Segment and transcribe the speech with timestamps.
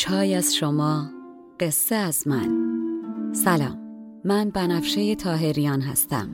[0.00, 1.10] چای از شما
[1.60, 2.48] قصه از من.
[3.32, 3.78] سلام
[4.24, 6.28] من بنفشه تاهریان هستم.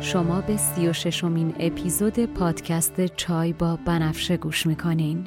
[0.00, 5.26] شما به سی و ششمین اپیزود پادکست چای با بنفشه گوش می‌کنین.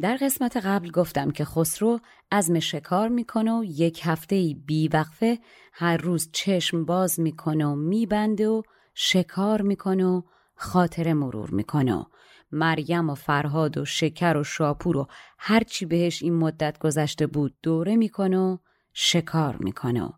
[0.00, 2.00] در قسمت قبل گفتم که خسرو
[2.32, 5.38] عزم شکار می‌کنه و یک هفته بیوقفه
[5.72, 8.62] هر روز چشم باز می‌کنه و میبنده و
[8.94, 10.22] شکار می‌کنه و
[10.56, 12.06] خاطر مرور می‌کنه.
[12.52, 15.06] مریم و فرهاد و شکر و شاپور و
[15.38, 18.56] هرچی بهش این مدت گذشته بود دوره می‌کنه و
[18.92, 20.12] شکار می‌کنه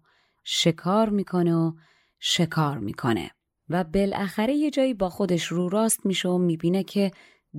[0.45, 1.73] شکار می‌کنه و
[2.19, 3.31] شکار می‌کنه.
[3.69, 7.11] و بالاخره یه جایی با خودش رو راست میشه و می‌بینه که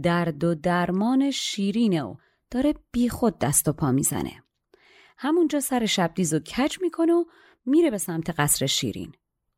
[0.01, 2.15] درد و درمان شیرینه و
[2.51, 4.43] داره بیخود دست و پا می‌زنه.
[5.17, 7.23] همونجا سر شبدیز و کج می‌کنه و
[7.65, 9.11] میره به سمت قصر شیرین.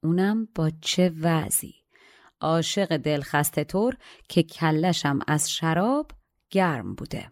[0.04, 1.74] اونم با چه وضعی.
[2.42, 3.98] عاشق دلخسته طور
[4.30, 6.12] که کلشم از شراب
[6.50, 7.30] گرم بوده.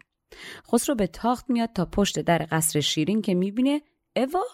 [0.72, 3.82] خسرو به تاخت میاد تا پشت در قصر شیرین که می‌بینه
[4.16, 4.44] اوا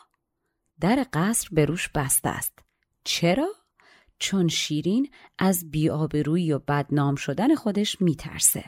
[0.80, 2.58] در قصر به روش بسته است.
[3.04, 3.48] چرا؟
[4.20, 8.64] چون شیرین از بیابرویی و بدنام شدن خودش میترسه.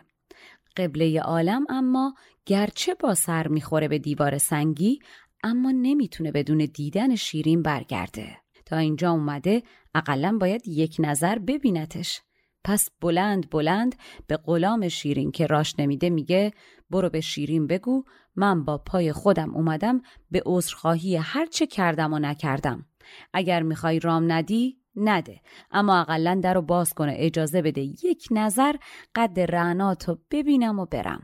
[0.77, 2.15] قبله عالم اما
[2.47, 4.99] گرچه با سر می‌خوره به دیوار سنگی
[5.43, 8.37] اما نمی‌تونه بدون دیدن شیرین برگرده.
[8.67, 9.63] تا اینجا اومده
[9.95, 12.21] اقلا باید یک نظر ببینتش.
[12.65, 13.95] پس بلند بلند
[14.27, 16.53] به غلام شیرین که راش نمیده میگه
[16.91, 18.05] برو به شیرین بگو
[18.37, 22.87] من با پای خودم اومدم به عذرخواهی هر چه کردم و نکردم.
[23.33, 25.41] اگر می‌خوای رام ندی نده.
[25.71, 27.15] اما اقلا در رو باز کنه.
[27.17, 27.81] اجازه بده.
[27.81, 28.75] یک نظر
[29.15, 31.23] قد رعناتو ببینم و برم.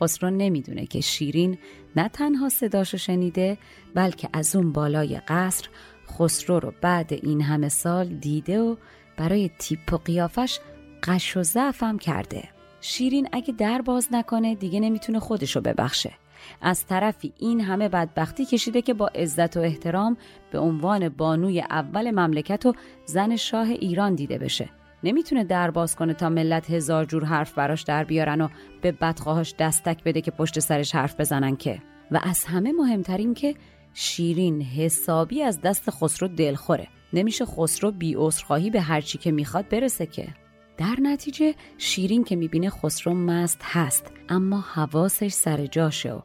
[0.00, 1.58] خسرو نمی‌دونه که شیرین
[1.96, 3.58] نه تنها صداشو شنیده
[3.94, 5.68] بلکه از اون بالای قصر
[6.08, 8.76] خسرو رو بعد این همه سال دیده و
[9.16, 10.58] برای تیپ و قیافش
[11.02, 12.48] قش و ضعفم کرده.
[12.80, 16.12] شیرین اگه در باز نکنه دیگه نمی‌تونه خودشو ببخشه.
[16.60, 20.16] از طرفی این همه بدبختی کشیده که با عزت و احترام
[20.50, 22.74] به عنوان بانوی اول مملکت و
[23.06, 24.70] زن شاه ایران دیده بشه.
[25.04, 28.48] نمی‌تونه در باز کنه تا ملت هزار جور حرف براش در بیارن و
[28.82, 31.82] به بدخواهاش دستک بده که پشت سرش حرف بزنن که.
[32.10, 33.54] و از همه مهمترین که
[33.94, 36.88] شیرین حسابی از دست خسرو دلخوره.
[37.12, 40.28] نمیشه خسرو بی خواهی به هرچی که می‌خواد برسه که.
[40.76, 46.20] در نتیجه شیرین که می‌بینه خسرو مست هست اما حواسش سر جاشه و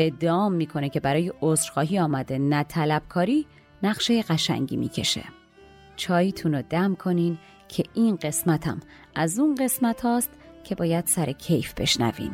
[0.00, 3.46] ادعام می‌کنه که برای عذرخواهی آمده نه طلبکاری
[3.82, 5.24] نقشه قشنگی می‌کشه.
[5.96, 8.80] چایتون رو دم کنین که این قسمتم
[9.14, 10.30] از اون قسمت هاست
[10.64, 12.32] که باید سر کیف بشنوین.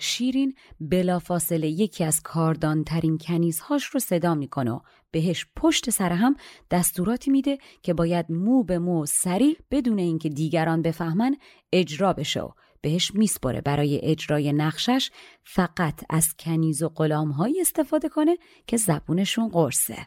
[0.00, 4.80] شیرین بلافاصله یکی از کاردانترین کنیزهاش رو صدا می‌کنه و
[5.10, 6.36] بهش پشت سر هم
[6.70, 11.36] دستوراتی میده که باید مو به مو سریع بدون اینکه دیگران بفهمن
[11.72, 12.50] اجرا بشه و
[12.80, 15.10] بهش میسپره برای اجرای نقشش
[15.44, 18.36] فقط از کنیز و غلامهایی استفاده کنه
[18.66, 20.06] که زبونشون قرصه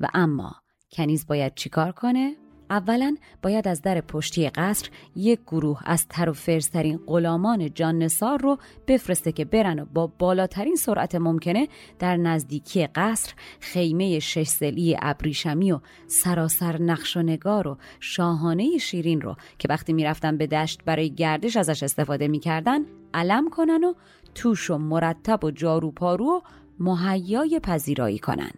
[0.00, 0.54] و اما
[0.92, 6.32] کنیز باید چیکار کنه؟ اولا باید از در پشتی قصر یک گروه از تر و
[6.32, 8.58] فرزترین غلامان جاننسار رو
[8.88, 11.68] بفرسته که برن و با بالاترین سرعت ممکنه
[11.98, 19.20] در نزدیکی قصر خیمه شش سلی ابریشمی و سراسر نقش و نگار و شاهانه شیرین
[19.20, 22.80] رو که وقتی می‌رفتن به دشت برای گردش ازش استفاده می‌کردن
[23.14, 23.94] علم کنن و
[24.34, 26.40] توش و مرتب و جارو پارو و
[26.80, 28.50] مهیای پذیرایی کنن.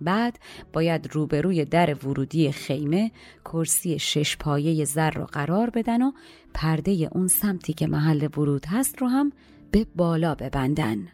[0.00, 0.38] بعد
[0.72, 3.10] باید روبروی در ورودی خیمه
[3.44, 6.12] کرسی شش پایه زر رو قرار بدن و
[6.54, 9.32] پرده اون سمتی که محل ورود هست رو هم
[9.70, 11.08] به بالا ببندن.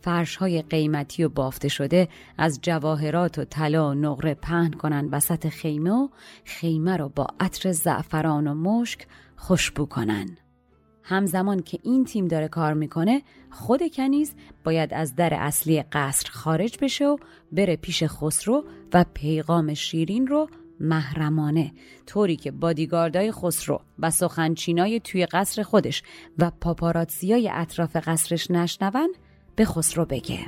[0.00, 2.08] فرش های قیمتی و بافته شده
[2.38, 6.08] از جواهرات و طلا و نقره پهن کنن وسط خیمه و
[6.44, 9.06] خیمه رو با عطر زعفران و مشک
[9.36, 10.36] خوشبو کنن.
[11.06, 14.34] همزمان که این تیم داره کار می‌کنه خود کنیز
[14.64, 17.16] باید از در اصلی قصر خارج بشه و
[17.52, 18.64] بره پیش خسرو
[18.94, 20.48] و پیغام شیرین رو
[20.80, 21.72] محرمانه
[22.06, 26.02] طوری که بادیگاردای خسرو و سخنچینای توی قصر خودش
[26.38, 29.14] و پاپاراتزیای اطراف قصرش نشنون
[29.56, 30.38] به خسرو بگه.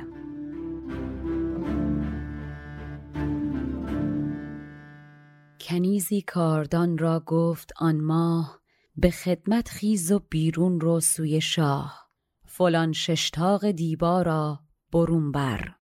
[5.61, 8.56] کنیزی کاردان را گفت آن ماه
[8.99, 12.07] به خدمت خیز و بیرون رو سوی شاه.
[12.45, 14.59] فلان ششتاق دیبا را
[14.91, 15.75] برون بر.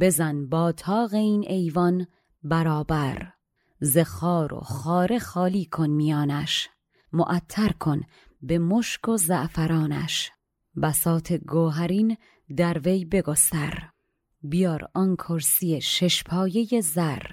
[0.00, 2.06] بزن با تاق این ایوان
[2.42, 3.32] برابر.
[3.80, 6.68] زخار و خاره خالی کن میانش.
[7.12, 8.00] معطر کن
[8.42, 10.30] به مشک و زعفرانش.
[10.82, 12.16] بسات گوهرین
[12.56, 13.88] در وی بگستر.
[14.42, 17.26] بیار آن کرسی شش پایه زر.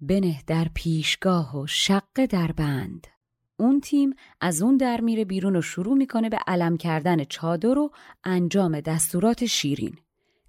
[0.00, 3.06] بنه در پیشگاه و شق در بند.
[3.58, 7.90] اون تیم از اون در میره بیرون و شروع می‌کنه به علم کردن چادر و
[8.24, 9.96] انجام دستورات شیرین.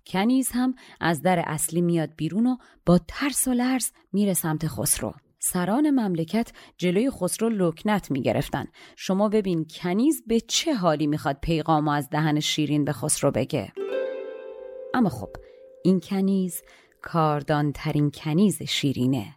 [0.07, 5.13] کنیز هم از در اصلی میاد بیرون و با ترس و لرز میره سمت خسرو.
[5.39, 8.65] سران مملکت جلوی خسرو لکنت می‌گرفتن.
[8.95, 13.73] شما ببین کنیز به چه حالی می‌خواد پیغام از دهن شیرین به خسرو بگه.
[14.93, 15.29] اما خب
[15.83, 16.61] این کنیز
[17.01, 19.35] کاردانترین کنیز شیرینه.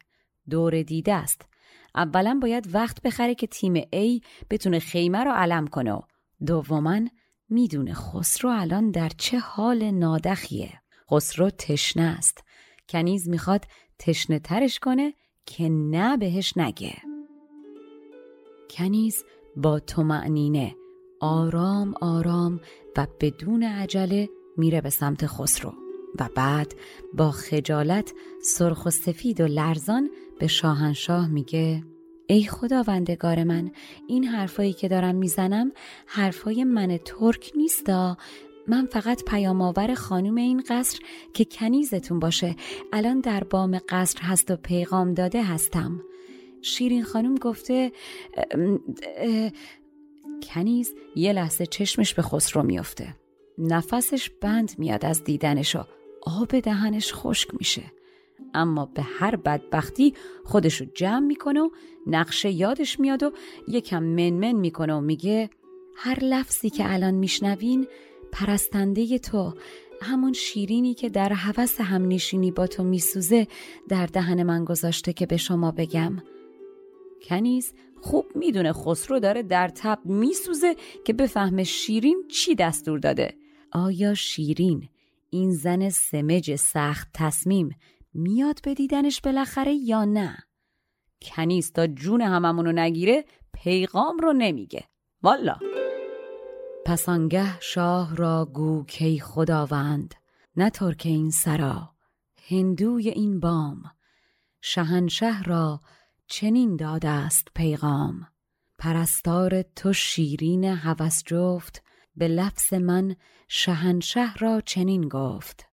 [0.51, 1.50] دور دیده است
[1.95, 6.01] اولا باید وقت بخره که تیم A بتونه خیمه رو علم کنه.
[6.47, 7.01] دوما
[7.49, 10.81] می‌دونه خسرو الان در چه حال نادخیه.
[11.11, 12.45] خسرو تشنه است.
[12.89, 13.65] کنیز می‌خواد
[13.99, 15.15] تشنه ترش کنه
[15.47, 16.97] که نه بهش نگه.
[18.71, 19.25] کنیز
[19.57, 20.75] با معنینه
[21.21, 22.61] آرام آرام
[22.97, 25.90] و بدون عجله میره به سمت خسرو.
[26.19, 26.75] و بعد
[27.15, 28.13] با خجالت
[28.43, 31.83] سرخ و سفید و لرزان به شاهنشاه میگه
[32.27, 33.71] ای خداوندگار من
[34.09, 35.73] این حرفایی که دارم می‌زنم
[36.07, 38.17] حرفای من ترک نیستا.
[38.69, 40.99] من فقط پیامآور خانم این قصر
[41.35, 42.57] که کنیزتون باشه.
[42.93, 46.01] الان در بام قصر هست و پیغام داده هستم.
[46.63, 47.93] شیرین خانم گفته
[50.43, 53.17] کنیز یه لحظه چشمش به خسرو میفته
[53.59, 55.85] نفسش بند میاد از دیدنش و
[56.23, 57.83] آب دهنش خشک میشه.
[58.55, 60.15] اما به هر بدبختی
[60.45, 61.71] خودشو جمع می‌کنه و
[62.07, 63.33] نقشه یادش میاد و
[63.69, 65.51] یکم منمن می‌کنه و میگه
[65.97, 67.87] هر لفظی که الان میشنوین
[68.33, 69.55] پرستنده تو
[70.03, 73.47] همون شیرینی که در هوس همنشینی با تو میسوزه
[73.89, 76.17] در دهن من گذاشته که به شما بگم.
[77.23, 83.35] کنیز خوب می‌دونه خسرو داره در تب میسوزه که بفهمه شیرین چی دستور داده.
[83.73, 84.89] آیا شیرین
[85.31, 87.77] این زن سمج سخت تصمیم
[88.15, 90.39] میاد به دیدنش بالاخره یا نه؟
[91.23, 94.85] کنیز تا جون هممونو نگیره پیغام رو نمیگه.
[95.23, 95.57] والا.
[96.87, 100.15] پس آنگه شاه را گو کی خداوند
[100.57, 101.95] نه ترک این سرا.
[102.49, 103.83] هندوی این بام
[104.61, 105.81] شهنشه را
[106.27, 108.27] چنین داده است پیغام.
[108.79, 111.83] پرستار تو شیرین هوس جفت
[112.17, 113.17] به لفظ من
[113.49, 115.67] شهنشه را چنین گفت.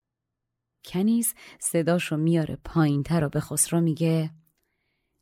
[0.84, 4.30] کنیز صداشو میاره پایینتر و به خسرو میگه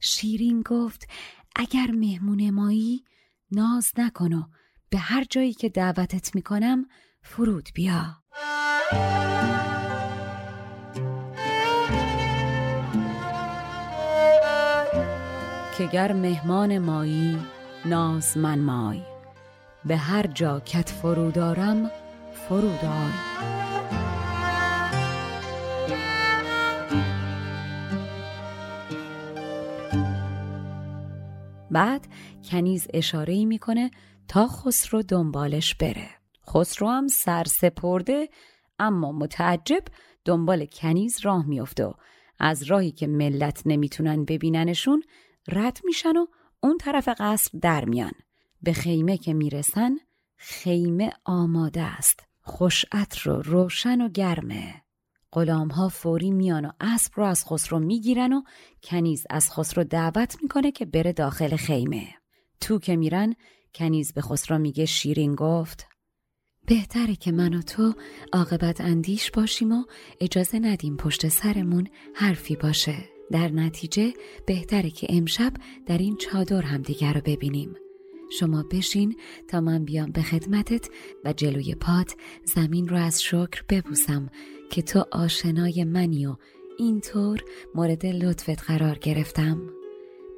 [0.00, 1.09] شیرین گفت
[1.56, 3.04] اگر مهمون مایی
[3.50, 4.42] ناز نکن و
[4.90, 6.88] به هر جایی که دعوتت می‌کنم
[7.23, 8.25] فرود بیا.
[15.78, 17.38] که گر مهمان مایی
[17.85, 19.13] ناز من مای.
[19.87, 21.91] به هر جا کت فرودارم
[22.49, 23.11] فرودای
[31.71, 32.07] بعد
[32.50, 33.91] کنیز اشاره می‌کنه
[34.29, 36.09] تا خسرو دنبالش بره.
[36.49, 38.29] خسرو هم سر سپرده
[38.79, 39.83] اما متعجب
[40.25, 41.93] دنبال کنیز راه میافته و
[42.38, 45.03] از راهی که ملت نمی‌تونن ببیننشون
[45.49, 46.26] رد میشن و
[46.62, 48.12] اون طرف قصر در میان.
[48.64, 49.97] به خیمه که می‌رسن
[50.37, 52.21] خیمه آماده است.
[52.42, 52.85] خوش
[53.23, 54.75] رو روشن و گرمه
[55.33, 58.42] غلام ها فوری میان و اسب رو از خسرو می‌گیرن و
[58.83, 62.09] کنیز از خسرو دعوت می‌کنه که بره داخل خیمه.
[62.61, 63.35] تو که میرن
[63.75, 65.87] کنیز به خسرو میگه شیرین گفت
[66.66, 67.94] بهتره که من و تو
[68.33, 69.85] عاقبت اندیش باشیم و
[70.21, 72.97] اجازه ندیم پشت سرمون حرفی باشه.
[73.33, 74.12] در نتیجه
[74.47, 75.52] بهتره که امشب
[75.87, 77.75] در این چادر همدیگر رو ببینیم.
[78.31, 79.16] شما بشین
[79.49, 80.88] تا من بیام به خدمتت
[81.25, 82.14] و جلوی پات
[82.45, 84.31] زمین رو از شکر ببوسم
[84.71, 86.37] که تو آشنای منی و
[86.78, 89.62] اینطور مورد لطفت قرار گرفتم.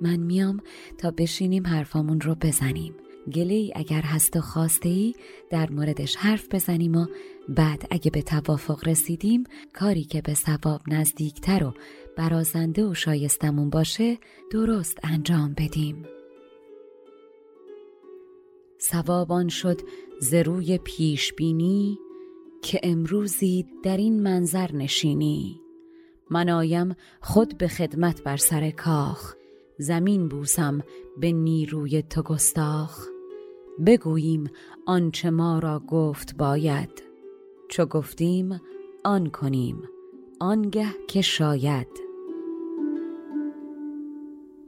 [0.00, 0.60] من میام
[0.98, 2.94] تا بشینیم حرفامون رو بزنیم.
[3.34, 5.14] گله اگر هست و خواسته ای
[5.50, 7.06] در موردش حرف بزنیم و
[7.48, 11.74] بعد اگه به توافق رسیدیم کاری که به ثواب نزدیکتر و
[12.16, 14.18] برازنده و شایستمون باشه
[14.50, 16.15] درست انجام بدیم.
[18.90, 19.80] سوابان شد
[20.20, 21.98] زروی پیش بینی
[22.62, 25.60] که امروزی در این منظر نشینی.
[26.30, 29.34] من آیم خود به خدمت بر سر کاخ
[29.78, 30.80] زمین بوسم
[31.20, 33.06] به نیروی تو گستاخ.
[33.86, 34.50] بگوییم
[34.86, 37.02] آنچه ما را گفت باید
[37.68, 38.60] چو گفتیم
[39.04, 39.82] آن کنیم
[40.40, 42.06] آنگه که شاید.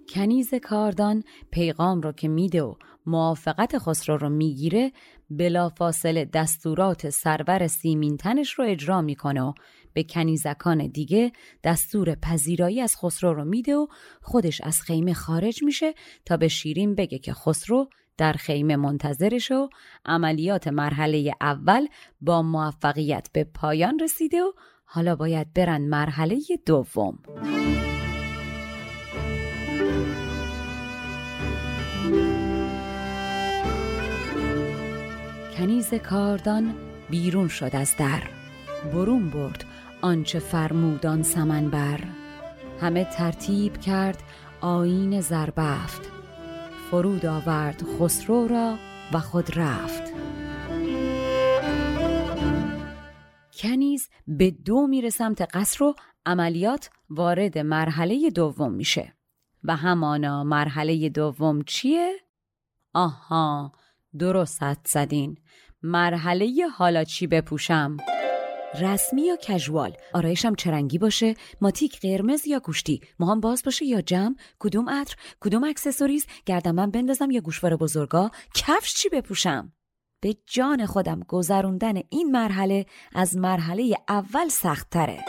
[0.08, 2.74] کنیز کاردان پیغام را که میده و
[3.08, 4.92] موافقت خسرو رو می‌گیره
[5.30, 9.52] بلافاصله دستورات سرور سیمینتنش رو اجرا می‌کنه و
[9.92, 11.32] به کنیزکان دیگه
[11.64, 13.86] دستور پذیرایی از خسرو رو میده و
[14.22, 17.88] خودش از خیمه خارج میشه تا به شیرین بگه که خسرو
[18.18, 19.68] در خیمه منتظرش و
[20.04, 21.86] عملیات مرحله اول
[22.20, 24.52] با موفقیت به پایان رسیده و
[24.84, 27.18] حالا باید برن مرحله دوم.
[35.58, 36.74] کنیز کاردان
[37.10, 38.22] بیرون شد از در.
[38.92, 39.64] برون برد
[40.02, 42.00] آنچه فرمودان سمن بر
[42.80, 44.22] همه ترتیب کرد
[44.60, 46.10] آین زربفت.
[46.90, 48.78] فرود آورد خسرو را
[49.12, 50.02] و خود رفت.
[53.52, 55.94] کنیز به دو میره سمت قصر و
[56.26, 59.12] عملیات وارد مرحله دوم میشه.
[59.64, 62.12] و همانا مرحله دوم چیه؟
[62.94, 63.72] آها
[64.18, 65.38] درست زدین.
[65.82, 67.96] مرحله حالا چی بپوشم؟
[68.80, 74.34] رسمی یا کژوال آرایشم چرنگی باشه؟ ماتیک قرمز یا گوشتی؟ موهام باز باشه یا جمع؟
[74.58, 79.72] کدوم عطر؟ کدوم اکسسوریز؟ گردم بندازم یا گوشوار بزرگا؟ کفش چی بپوشم؟
[80.20, 85.24] به جان خودم گذروندن این مرحله از مرحله اول سختتره.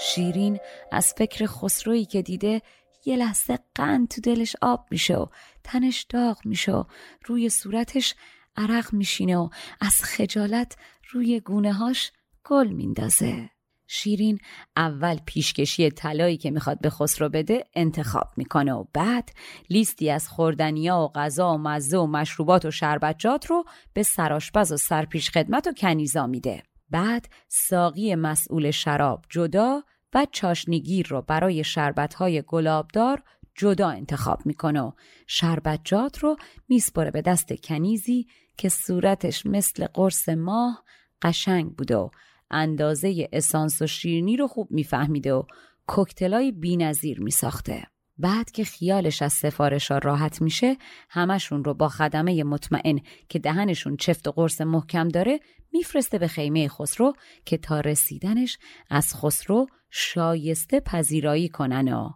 [0.00, 0.58] شیرین
[0.92, 2.62] از فکر خسرویی که دیده
[3.06, 5.26] یه لحظه قند تو دلش آب میشه و
[5.64, 6.84] تنش داغ میشه و
[7.26, 8.14] روی صورتش
[8.56, 9.48] عرق میشینه و
[9.80, 10.76] از خجالت
[11.10, 12.12] روی گونه هاش
[12.44, 13.50] گل میندازه.
[13.86, 14.38] شیرین
[14.76, 19.30] اول پیشکشی طلایی که می‌خواد به خسرو بده انتخاب می‌کنه و بعد
[19.70, 24.76] لیستی از خوردنیا و غذا و مزه و مشروبات و شربتجات رو به سراشپز و
[24.76, 26.62] سرپیش خدمت و کنیزا میده.
[26.90, 29.82] بعد ساقی مسئول شراب جدا
[30.14, 33.22] و چاشنیگیر رو برای شربتهای گلابدار
[33.54, 34.92] جدا انتخاب می‌کنه و
[35.26, 36.36] شربتجات رو
[36.68, 40.84] میسپره به دست کنیزی که صورتش مثل قرص ماه
[41.22, 42.10] قشنگ بوده و
[42.50, 45.42] اندازه اسانس و شیرنی رو خوب میفهمیده و
[45.86, 47.82] کوکتلای بینظیر میساخته.
[48.18, 50.76] بعد که خیالش از سفارش ها راحت میشه
[51.08, 55.40] همشون رو با خدمه مطمئن که دهنشون چفت و قرص محکم داره
[55.72, 57.12] میفرسته به خیمه خسرو
[57.44, 58.58] که تا رسیدنش
[58.90, 62.10] از خسرو شایسته پذیرایی کنن و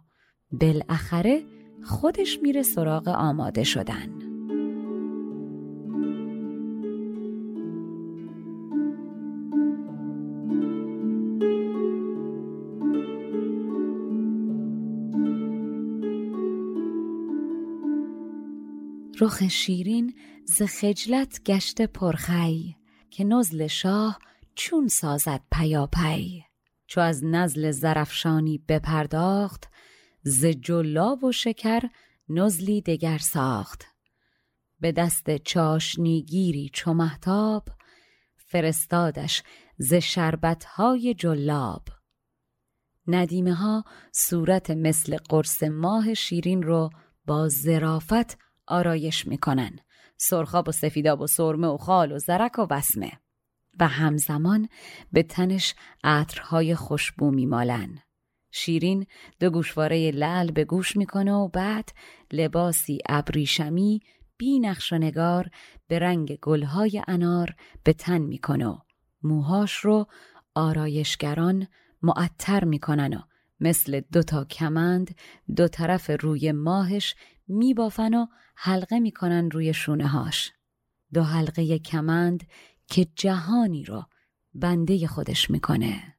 [0.51, 1.43] بالاخره
[1.83, 4.27] خودش میره سراغ آماده شدن.
[19.21, 20.13] رخ شیرین
[20.45, 22.75] ز خجلت گشته پرخی
[23.09, 24.19] که نزل شاه
[24.55, 26.43] چون سازد پیاپی
[26.87, 29.69] چو از نزل زرفشانی بپرداخت
[30.23, 31.81] ز جلاب و شکر
[32.29, 33.85] نزلی دگر ساخت.
[34.79, 37.69] به دست چاشنیگیری چو محتاب
[38.37, 39.43] فرستادش
[39.77, 41.87] ز شربتهای جلاب.
[43.07, 43.83] ندیمه ها
[44.13, 46.89] صورت مثل قرص ماه شیرین رو
[47.25, 49.79] با زرافت آرایش می‌کنن.
[50.17, 53.11] سرخاب و سفیداب و سرمه و خال و زرک و وسمه
[53.79, 54.69] و همزمان
[55.11, 57.99] به تنش عطرهای خوشبو میمالن.
[58.51, 59.05] شیرین
[59.39, 61.89] دو گوشواره لل به گوش می‌کنه و بعد
[62.31, 64.01] لباسی ابریشمی
[64.37, 65.49] بی نقش و نگار
[65.87, 68.77] به رنگ گلهای انار به تن می‌کنه و
[69.23, 70.07] موهاش رو
[70.55, 71.67] آرایشگران
[72.01, 73.19] معطر می‌کنن و
[73.59, 75.15] مثل دو تا کمند
[75.55, 77.15] دو طرف روی ماهش
[77.47, 78.25] میبافن و
[78.55, 80.51] حلقه می‌کنن روی شونه هاش.
[81.13, 82.43] دو حلقه کمند
[82.87, 84.03] که جهانی رو
[84.53, 86.16] بنده خودش می‌کنه.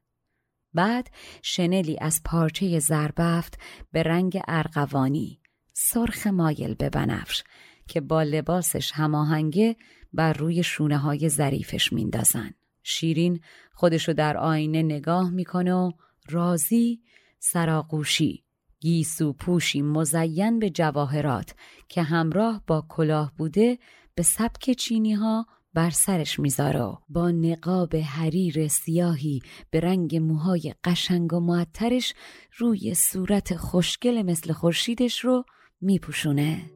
[0.73, 1.09] بعد
[1.41, 3.59] شنلی از پارچه زربفت
[3.91, 5.39] به رنگ ارغوانی
[5.73, 7.43] سرخ مایل به بنفش
[7.87, 9.75] که با لباسش هماهنگه
[10.13, 12.53] بر روی شونه های ظریفش میندازن.
[12.83, 13.41] شیرین
[13.73, 15.91] خودشو در آینه نگاه می‌کنه و
[16.29, 17.01] راضی
[17.39, 18.43] سراغوشی
[18.79, 21.55] گیسو پوشی مزین به جواهرات
[21.89, 23.79] که همراه با کلاه بوده
[24.15, 31.33] به سبک چینی ها بر سرش می‌ذاره با نقاب حریر سیاهی به رنگ موهای قشنگ
[31.33, 32.13] و معطرش
[32.57, 35.43] روی صورت خوشگل مثل خورشیدش رو
[35.81, 36.71] میپوشونه.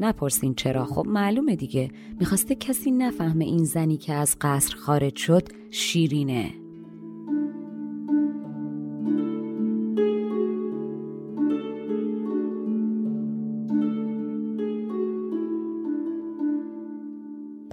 [0.00, 0.84] نپرسین چرا.
[0.84, 1.90] خب معلومه دیگه.
[2.20, 6.63] می‌خواسته کسی نفهمه این زنی که از قصر خارج شد شیرینه.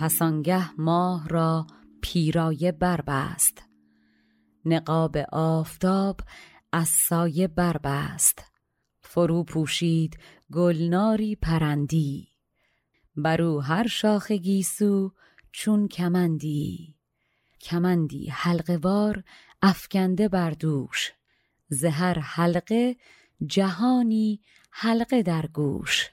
[0.01, 1.67] پسانگه ماه را
[2.01, 3.63] پیرایه بربست.
[4.65, 6.21] نقاب آفتاب
[6.71, 8.45] از سایه بربست.
[9.01, 10.19] فرو پوشید
[10.53, 12.27] گلناری پرندی.
[13.15, 15.11] برو هر شاخ گیسو
[15.51, 16.95] چون کمندی.
[17.61, 19.23] کمندی حلقوار
[19.61, 21.11] افکنده بر دوش.
[21.69, 22.95] زهر حلقه
[23.45, 24.41] جهانی
[24.71, 26.09] حلقه در گوش.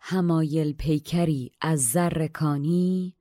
[0.00, 3.14] همایل پیکری از زرکانی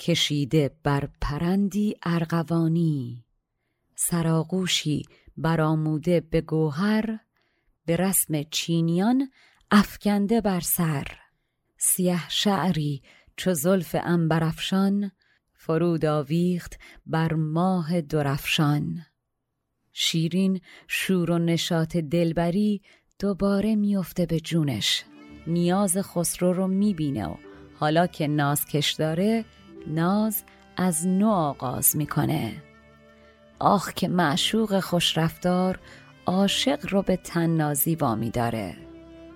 [0.00, 3.24] کشیده بر پرندی ارغوانی.
[3.94, 5.02] سراغوشی
[5.36, 7.18] برآموده به گوهر
[7.86, 9.30] به رسم چینیان
[9.70, 11.06] افکنده بر سر.
[11.78, 13.02] سیه شعری
[13.36, 15.10] چو زلف انبرافشان
[15.54, 19.02] فرود آویخت بر ماه درفشان
[19.92, 22.82] شیرین شور و نشاط دلبری
[23.18, 25.04] دوباره میفته به جونش.
[25.46, 27.34] نیاز خسرو رو می‌بینه و
[27.80, 29.44] حالا که ناز کش داره
[29.86, 30.42] ناز
[30.76, 32.52] از نو آغاز می‌کنه.
[33.58, 35.78] آخ که معشوق خوشرفتار
[36.26, 38.76] عاشق رو به تن نازی وامی داره.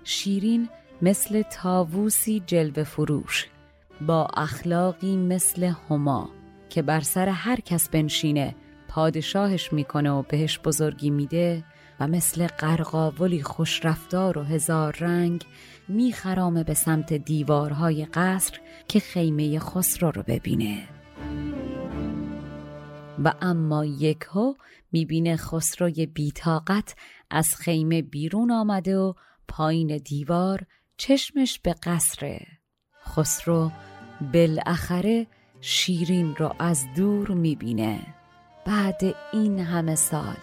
[0.04, 0.68] شیرین
[1.02, 3.46] مثل تاووسی جلوه فروش
[4.06, 6.30] با اخلاقی مثل هما
[6.70, 8.54] که بر سر هر کس بنشینه
[8.88, 11.64] پادشاهش می‌کنه و بهش بزرگی میده
[12.00, 15.44] و مثل قرقاولی خوشرفتار و هزار رنگ
[15.90, 20.88] میخرامه به سمت دیوارهای قصر که خیمه خسرو رو ببینه.
[23.24, 24.56] و اما یک ها
[24.92, 26.94] می‌بینه خسروی بیتاقت
[27.30, 29.12] از خیمه بیرون آمده و
[29.48, 32.46] پایین دیوار چشمش به قصره.
[33.06, 33.70] خسرو
[34.32, 35.26] بالاخره
[35.60, 38.00] شیرین رو از دور می‌بینه.
[38.66, 39.00] بعد
[39.32, 40.36] این همه سال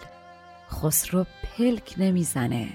[0.70, 2.68] خسرو پلک نمی‌زنه.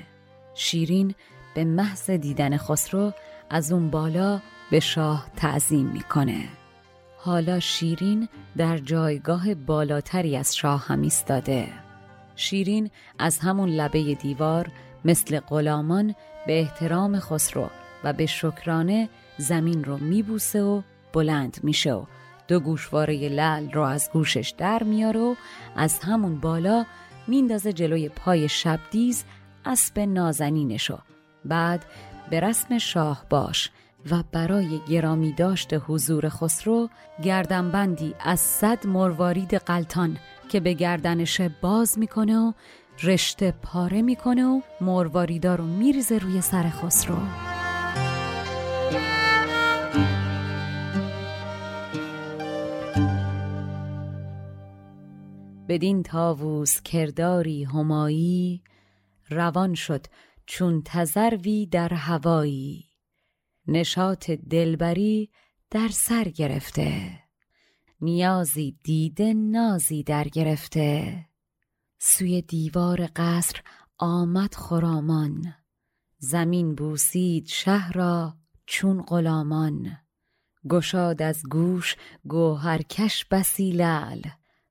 [0.56, 1.16] شیرین
[1.54, 3.14] به محض دیدن خسرو
[3.50, 4.40] از اون بالا
[4.72, 6.48] به شاه تعظیم می‌کنه.
[7.18, 11.68] حالا شیرین در جایگاه بالاتری از شاه هم ایستاده.
[12.36, 12.90] شیرین
[13.20, 14.68] از همون لبه دیوار
[15.06, 16.16] مثل غلامان
[16.48, 17.70] به احترام خسرو
[18.04, 20.82] و به شکرانه زمین رو میبوسه و
[21.14, 22.06] بلند میشه و
[22.48, 25.36] دو گوشواره لل رو از گوشش در میاره و
[25.76, 26.86] از همون بالا
[27.28, 29.24] میندازه جلوی پای شبدیز
[29.66, 31.00] اسب نازنینشو
[31.46, 31.86] بعد
[32.30, 33.72] به رسم شاه باش
[34.12, 36.90] و برای گرامی داشت حضور خسرو
[37.24, 40.18] گردنبندی از صد مروارید قلتان
[40.50, 42.54] که به گردنش باز می‌کنه و
[43.04, 47.18] رشته پاره می‌کنه و مرواریدا رو میریزه روی سر خسرو.
[55.68, 58.62] بدین تاووس کرداری همایی
[59.30, 60.06] روان شد
[60.46, 62.90] چون تزروی در هوایی.
[63.68, 65.30] نشاط دلبری
[65.72, 67.20] در سر گرفته.
[68.02, 71.26] نیازی دیده نازی در گرفته.
[72.00, 73.62] سوی دیوار قصر
[73.98, 75.54] آمد خرامان.
[76.18, 79.98] زمین بوسید شهر را چون غلامان.
[80.70, 81.96] گشاد از گوش
[82.28, 84.22] گوهرکش بسی لعل.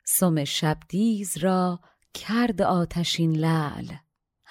[0.05, 1.81] سم شبدیز را
[2.15, 3.87] کرد آتشین لعل.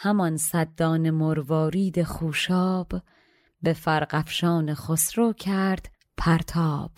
[0.03, 2.91] همان صدان مروارید خوشاب
[3.61, 6.91] به فرقفشان خسرو کرد پرتاب.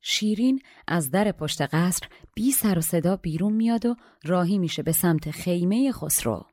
[0.00, 4.92] شیرین از در پشت قصر بی سر و صدا بیرون میاد و راهی میشه به
[4.92, 6.46] سمت خیمه خسرو.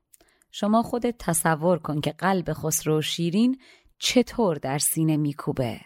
[0.52, 3.60] شما خودت تصور کن که قلب خسرو و شیرین
[4.00, 5.80] چطور در سینه میکوبه.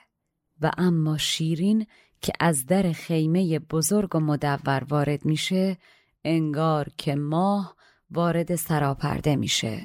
[0.62, 1.86] و اما شیرین
[2.21, 5.77] که از در خیمه بزرگ و مدور وارد میشه
[6.23, 7.81] انگار که ماه
[8.12, 9.82] وارد سراپرده میشه.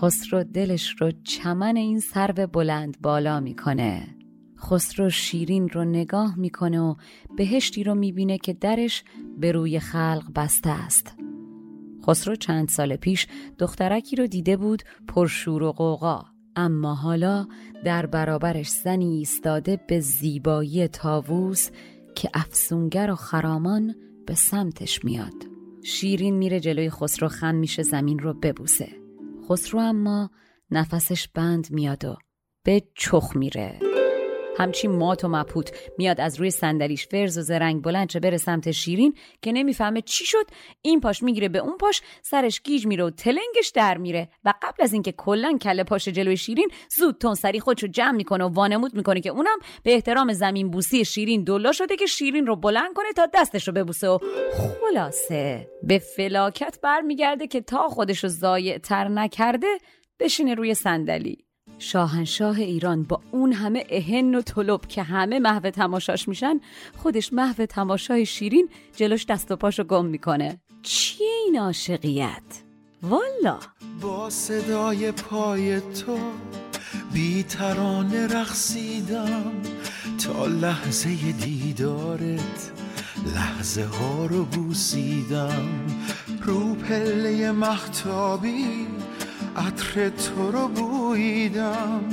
[0.00, 4.16] خسرو دلش رو چمن این سرو بلند بالا می‌کنه.
[4.58, 6.94] خسرو شیرین رو نگاه می‌کنه و
[7.36, 9.04] بهشتی رو می‌بینه که درش
[9.38, 11.16] به روی خلق بسته است.
[12.06, 13.26] خسرو چند سال پیش
[13.58, 16.24] دخترکی رو دیده بود پرشور و قوقا
[16.56, 17.46] اما حالا
[17.84, 21.70] در برابرش زنی ایستاده به زیبایی تاووس
[22.14, 23.94] که افسونگر و خرامان
[24.26, 25.47] به سمتش میاد.
[25.88, 28.88] شیرین میره جلوی خسرو خم میشه زمین رو ببوسه.
[29.48, 30.30] خسرو اما
[30.70, 32.16] نفسش بند میاد و
[32.64, 33.87] به چخ میره.
[34.58, 35.72] همچی مات و مپوت.
[35.98, 40.24] میاد از روی صندلیش فرز و زرنگ بلند چه بره سمت شیرین که نمی‌فهمه چی
[40.24, 40.46] شد.
[40.82, 44.28] این پاش می‌گیره به اون پاش سرش گیج میره و تلنگش در میره.
[44.44, 48.44] و قبل از اینکه کلا کله پاش جلوی شیرین زود تون سری خودشو جمع می‌کنه
[48.44, 52.56] و وانمود می‌کنه که اونم به احترام زمین بوسی شیرین دلا شده که شیرین رو
[52.56, 54.08] بلند کنه تا دستش رو ببوسه.
[54.08, 54.18] و
[54.80, 59.78] خلاصه به فلاکت برمیگرده که تا خودش رو ضایع تر نکرده
[60.20, 61.47] بشینه روی صندلی.
[61.78, 66.60] شاهنشاه ایران با اون همه اهن و طلب که همه محو تماشاش میشن
[66.96, 70.60] خودش محو تماشای شیرین جلوش دست و پاشو گم می‌کنه.
[70.82, 72.42] چیه این عاشقیت؟
[73.02, 73.58] والا.
[74.00, 76.18] با صدای پای تو
[77.12, 79.52] بیترانه رقصیدم
[80.24, 82.72] تا لحظه دیدارت
[83.34, 85.86] لحظه ها رو بوسیدم.
[86.42, 88.86] رو پله محتابی
[89.58, 92.04] عطر تو رو بویدم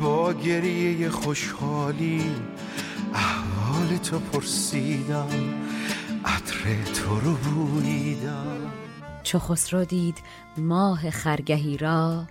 [0.00, 2.30] با گریه خوشحالی.
[3.14, 5.54] احوال تو پرسیدم
[6.24, 8.72] عطر تو رو بویدم.
[9.22, 10.18] چو خسرو دید
[10.56, 12.26] ماه خرگهی را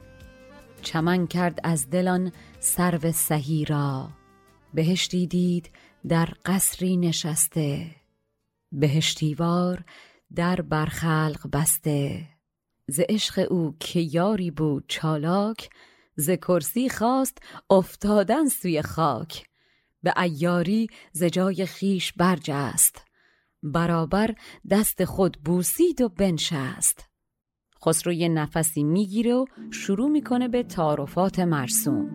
[0.82, 4.10] چمن کرد از دلان سرو سهی را.
[4.74, 5.70] بهشتی دید
[6.08, 7.96] در قصری نشسته
[8.72, 9.84] بهشتیوار
[10.36, 12.31] در برخلق بسته.
[12.92, 15.70] ز عشق او که یاری بود چالاک
[16.16, 17.38] ز کرسی خواست
[17.70, 19.46] افتادن سوی خاک.
[20.04, 23.06] به ایاری ز جای خیش برجست
[23.64, 24.36] برابر
[24.70, 27.10] دست خود بوسید و بنشست.
[27.86, 32.10] خسرو یه نفسی می‌گیره و شروع می‌کنه به تعارفات مرسوم.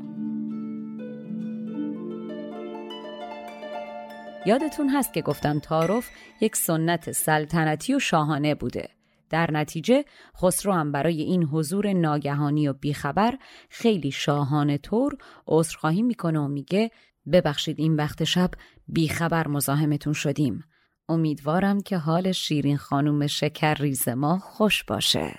[4.46, 6.08] یادتون هست که گفتم تعارف
[6.40, 8.95] یک سنت سلطنتی و شاهانه بوده.
[9.30, 10.04] در نتیجه
[10.42, 16.90] خسرو هم برای این حضور ناگهانی و بیخبر خیلی شاهانه طور عذرخواهی می‌کنه و میگه
[17.32, 18.50] ببخشید این وقت شب
[18.88, 20.64] بیخبر مزاحمتون شدیم.
[21.08, 25.34] امیدوارم که حال شیرین خانوم شکر ریز ما خوش باشه.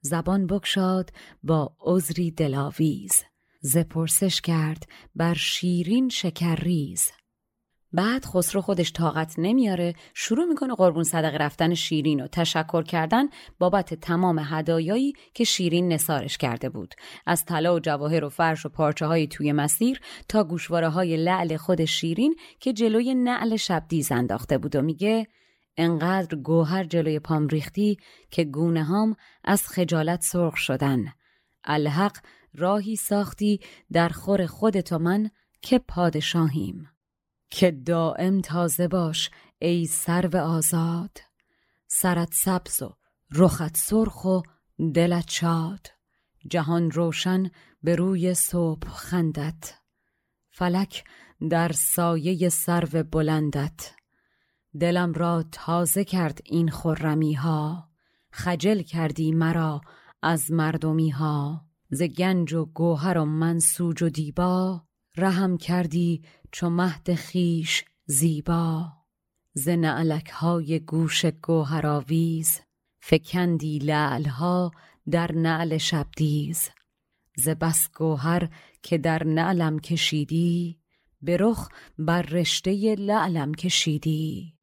[0.00, 1.10] زبان بکشاد
[1.42, 3.24] با عذری دلاویز.
[3.60, 7.10] زپرسش کرد بر شیرین شکر ریز
[7.94, 13.26] بعد خسرو خودش طاقت نمیاره شروع می‌کنه قربون صدقه رفتن شیرین و تشکر کردن
[13.58, 16.94] بابت تمام هدایایی که شیرین نسارش کرده بود.
[17.26, 21.56] از طلا و جواهر و فرش و پارچه های توی مسیر تا گوشواره های لعل
[21.56, 25.26] خود شیرین که جلوی نعل شبدیز انداخته بود و میگه
[25.76, 27.96] انقدر گوهر جلوی پام ریختی
[28.30, 31.04] که گونه هام از خجالت سرخ شدن.
[31.64, 32.16] الحق
[32.54, 33.60] راهی ساختی
[33.92, 35.30] در خور خودت و من
[35.62, 36.91] که پادشاهیم.
[37.54, 41.18] که دائم تازه باش ای سرو آزاد.
[41.86, 42.96] سرت سبز و
[43.32, 44.40] رخت سرخ و
[44.94, 45.86] دلت شاد.
[46.50, 47.50] جهان روشن
[47.82, 49.74] به روی صبح خندت
[50.50, 51.04] فلک
[51.50, 53.92] در سایه سرو بلندت.
[54.80, 57.88] دلم را تازه کرد این خرمی ها
[58.30, 59.80] خجل کردی مرا
[60.22, 64.82] از مردمی ها ز گنج و گوهر و منسوج و دیبا
[65.16, 68.92] رحم کردی چو مهد خیش زیبا
[69.54, 72.60] ز نعلک های گوش گوهرآویز
[73.00, 74.70] فکندی لعلها
[75.10, 76.68] در نعل شبدیز.
[77.36, 78.48] ز بس گوهر
[78.82, 80.78] که در نعلم کشیدی
[81.22, 84.54] به رخ بر رشته لعلم کشیدی.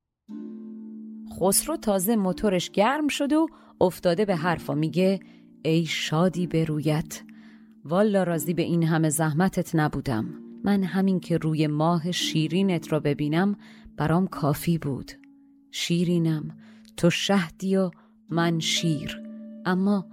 [1.39, 3.47] خسرو تازه موتورش گرم شد و
[3.81, 5.19] افتاده به حرفا میگه
[5.65, 7.23] ای شادی به رویت
[7.85, 10.48] والا راضی به این همه زحمتت نبودم.
[10.63, 13.55] من همین که روی ماه شیرینت را ببینم
[13.97, 15.11] برام کافی بود.
[15.71, 16.57] شیرینم
[16.97, 17.91] تو شهدی و
[18.29, 19.21] من شیر.
[19.65, 20.05] اما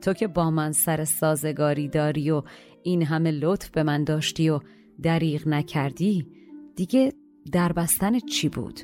[0.00, 2.42] تو که با من سر سازگاری داری و
[2.82, 4.60] این همه لطف به من داشتی و
[5.02, 6.26] دریغ نکردی
[6.76, 7.12] دیگه
[7.52, 8.80] در بستن چی بود؟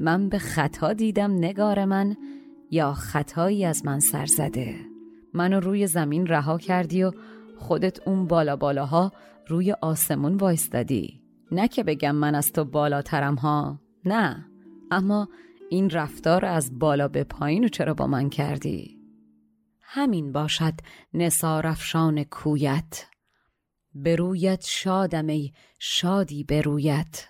[0.00, 2.16] من به خطا دیدم نگار من
[2.70, 4.74] یا خطایی از من سر زده؟
[5.34, 7.12] منو روی زمین رها کردی و
[7.56, 9.12] خودت اون بالا بالاها
[9.48, 11.22] روی آسمون وایستادی.
[11.52, 13.80] نه که بگم من از تو بالاترم ها.
[14.04, 14.46] نه.
[14.90, 15.28] اما
[15.70, 18.98] این رفتار از بالا به پایین و چرا با من کردی؟
[19.80, 20.74] همین باشد
[21.14, 23.06] نسارفشان کویت.
[23.94, 27.26] برویت شادم ای شادی برویت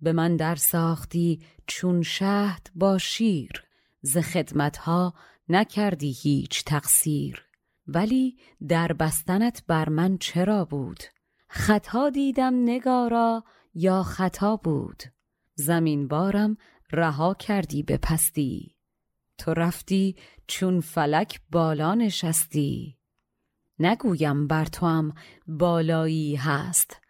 [0.00, 3.64] به من در ساختی چون شهد با شیر.
[4.00, 5.14] ز خدمتها
[5.48, 7.44] نکردی هیچ تقصیر.
[7.86, 8.36] ولی
[8.68, 11.02] در بستنت بر من چرا بود؟
[11.48, 15.02] خطا دیدم نگارا یا خطا بود.
[15.54, 16.56] زمین بارم
[16.92, 18.76] رها کردی به پستی.
[19.38, 22.98] تو رفتی چون فلک بالا نشستی.
[23.78, 25.14] نگویم بر تو هم
[25.46, 27.00] بالایی هست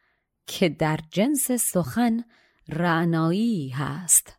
[0.46, 2.24] که در جنس سخن
[2.68, 4.38] رعنایی هست.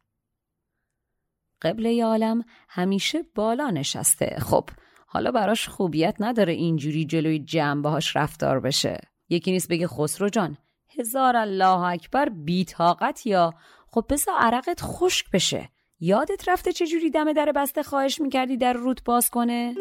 [1.61, 4.37] قبله عالم همیشه بالا نشسته.
[4.39, 4.69] خب
[5.07, 8.99] حالا براش خوبیت نداره اینجوری جلوی جمع باهاش رفتار بشه.
[9.29, 10.57] یکی نیست بگه خسرو جان.
[10.99, 13.53] هزار الله اکبر بیتاقت یا؟
[13.87, 15.69] خب بسا عرقت خشک بشه.
[15.99, 19.75] یادت رفته چجوری دم در بسته خواهش می‌کردی در رود باز کنه؟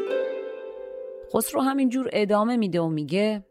[1.34, 3.44] خسرو همینجور ادامه میده و میگه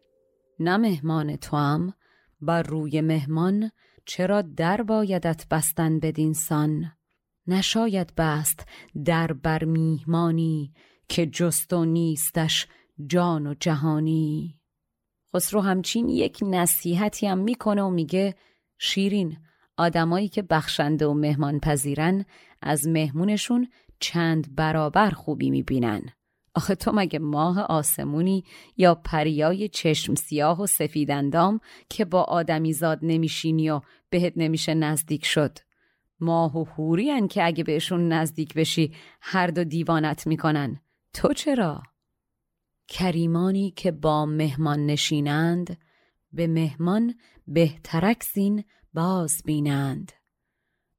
[0.59, 1.93] نه مهمان تو هم
[2.41, 3.71] بر روی مهمان
[4.05, 6.91] چرا در بایدت بستن بدینسان
[7.47, 8.65] نشاید بست
[9.05, 10.73] در بر میهمانی
[11.09, 12.67] که جست و نیستش
[13.07, 14.59] جان و جهانی.
[15.37, 18.35] خسرو همچین یک نصیحتی هم می‌کنه و میگه
[18.79, 19.37] شیرین
[19.77, 22.25] آدمایی که بخشنده و مهمان پذیرن
[22.61, 23.67] از مهمونشون
[23.99, 26.01] چند برابر خوبی می‌بینن.
[26.55, 28.43] آخه تو مگه ماه آسمونی
[28.77, 35.25] یا پریای چشم سیاه و سفیدندام که با آدمی زاد نمیشینی و بهت نمیشه نزدیک
[35.25, 35.57] شد؟
[36.19, 40.79] ماه و هوری که اگه بهشون نزدیک بشی هر دو دیوانت می‌کنن.
[41.13, 41.83] تو چرا؟
[42.87, 45.77] کریمانی که با مهمان نشینند
[46.31, 47.15] به مهمان
[47.47, 50.11] بهترک زین باز بینند.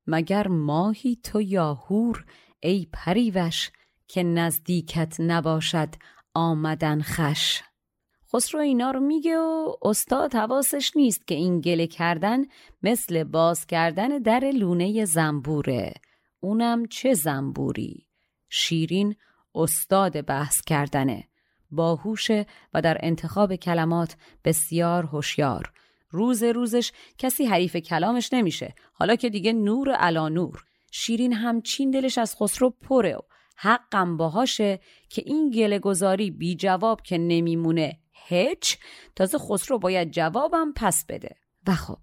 [0.06, 2.24] مگر ماهی تو یا هور
[2.60, 3.70] ای پریوش
[4.08, 5.88] که نزدیکت نباشد
[6.34, 7.62] آمدن خش؟
[8.32, 12.44] خسرو اینا رو میگه و استاد حواسش نیست که این گله کردن
[12.82, 15.94] مثل باز کردن در لونه زنبوره.
[16.40, 18.06] اونم چه زنبوری؟
[18.48, 19.16] شیرین
[19.54, 21.28] استاد بحث کردنه.
[21.70, 25.72] باهوشه و در انتخاب کلمات بسیار هوشیار.
[26.10, 28.74] روز روزش کسی حریف کلامش نمیشه.
[28.92, 30.64] حالا که دیگه نور علا نور.
[30.90, 33.20] شیرین همچین دلش از خسرو پره و
[33.56, 38.78] حقم باهاشه که این گله گذاری بی جواب که نمیمونه هیچ
[39.16, 41.36] تازه خسرو باید جوابم پس بده.
[41.66, 41.98] و خب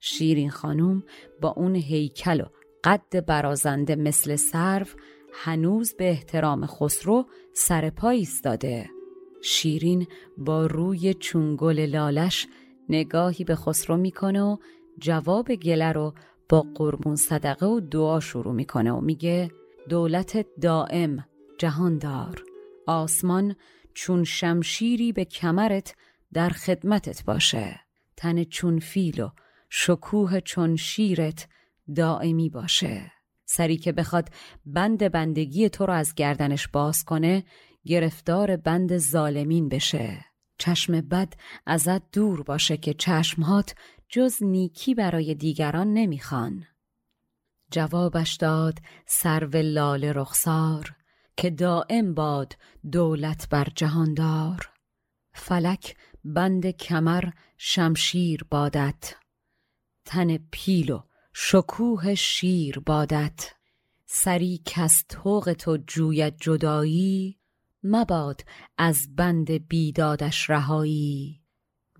[0.00, 1.02] شیرین خانوم
[1.40, 2.46] با اون هیکل و
[2.84, 4.86] قد برازنده مثل سرو
[5.32, 8.99] هنوز به احترام خسرو سر پا ایستاده.
[9.42, 10.06] شیرین
[10.38, 12.46] با روی چونگل لالش
[12.88, 14.56] نگاهی به خسرو می‌کنه و
[14.98, 16.14] جواب گله رو
[16.48, 19.50] با قربون صدقه و دعا شروع می‌کنه و میگه
[19.88, 21.24] دولت دائم
[21.58, 22.44] جهاندار.
[22.86, 23.56] آسمان
[23.94, 25.94] چون شمشیری به کمرت
[26.32, 27.80] در خدمتت باشه.
[28.16, 29.30] تن چون فیل و
[29.68, 31.48] شکوه چون شیرت
[31.96, 33.12] دائمی باشه.
[33.44, 34.28] سری که بخواد
[34.66, 37.44] بند بندگی تو رو از گردنش باز کنه
[37.86, 40.24] گرفتار بند ظالمین بشه.
[40.58, 41.34] چشم بد
[41.66, 43.74] ازت دور باشه که چشمهات
[44.08, 46.66] جز نیکی برای دیگران نمی‌خوان.
[47.70, 50.96] جوابش داد سرو لال رخسار
[51.36, 52.56] که دائم باد
[52.92, 54.70] دولت بر جهاندار
[55.34, 57.24] فلک بند کمر
[57.58, 59.14] شمشیر بادت.
[60.04, 63.50] تن پیل و شکوه شیر بادت.
[64.06, 67.39] سری کس توق تو جوید جدایی
[67.82, 68.40] مباد
[68.78, 71.40] از بند بیدادش رهایی.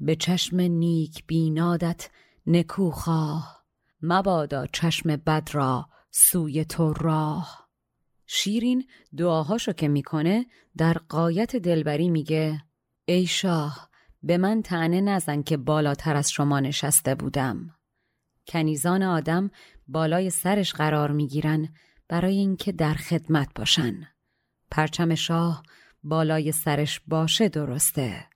[0.01, 2.11] به چشم نیک بینادت
[2.47, 3.65] نکوخواه
[4.03, 7.69] مبادا چشم بد را سوی تو راه.
[8.27, 12.63] شیرین دعاهاشو که می‌کنه در قایت دلبری میگه
[13.05, 13.91] ای شاه
[14.23, 17.75] به من تنه نزن که بالاتر از شما نشسته بودم.
[18.47, 19.51] کنیزان آدم
[19.89, 21.69] بالای سرش قرار می‌گیرن
[22.09, 24.07] برای اینکه در خدمت باشن.
[24.71, 25.63] پرچم شاه
[26.03, 28.27] بالای سرش باشه درسته.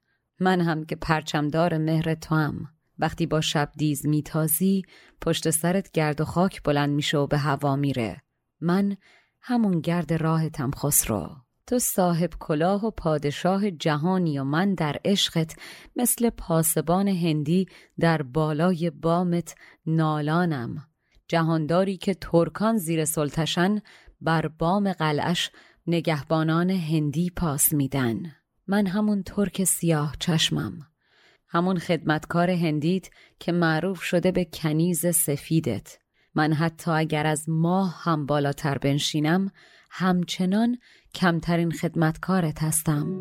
[0.41, 2.69] من هم که پرچمدار مهر تو هم
[2.99, 4.83] وقتی با شب دیز میتازی
[5.21, 8.23] پشت سرت گرد و خاک بلند میشه و به هوا میره.
[8.61, 8.97] من
[9.41, 11.31] همون گرد راهتم خسرو.
[11.67, 15.57] تو صاحب کلاه و پادشاه جهانی و من در عشقت
[15.97, 17.67] مثل پاسبان هندی
[17.99, 19.55] در بالای بامت
[19.87, 20.87] نالانم.
[21.29, 23.81] جهانداری که ترکان زیر سلطشن
[24.21, 25.51] بر بام قلعش
[25.87, 28.33] نگهبانان هندی پاس میدن.
[28.67, 30.79] من همون ترک سیاه چشمم.
[31.49, 35.99] همون خدمتکار هندیت که معروف شده به کنیز سفیدت.
[36.35, 39.51] من حتی اگر از ماه هم بالاتر بنشینم
[39.91, 40.79] همچنان
[41.15, 43.21] کمترین خدمتکارت هستم.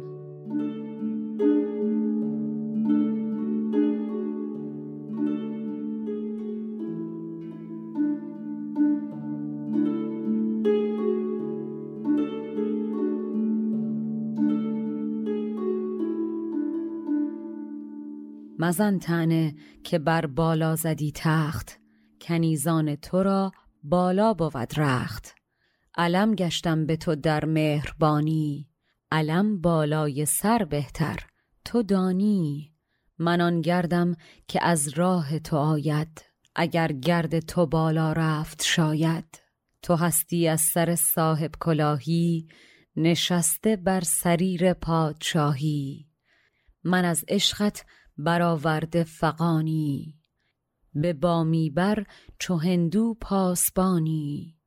[18.63, 21.79] مزن تنه که بر بالا زدی تخت.
[22.21, 23.51] کنیزان تو را
[23.83, 25.35] بالا بود رخت.
[25.95, 28.69] علم گشتم به تو در مهربانی.
[29.11, 31.19] علم بالای سر بهتر
[31.65, 32.73] تو دانی.
[33.17, 34.15] من آن گردم
[34.47, 36.21] که از راه تو آید.
[36.55, 39.41] اگر گرد تو بالا رفت شاید.
[39.81, 42.47] تو هستی از سر صاحب کلاهی
[42.95, 46.07] نشسته بر سریر پادشاهی.
[46.83, 47.85] من از عشقت
[48.17, 50.19] برآورده فقانی
[50.95, 52.05] به بامی بر
[52.39, 54.57] چو هندو پاسبانی.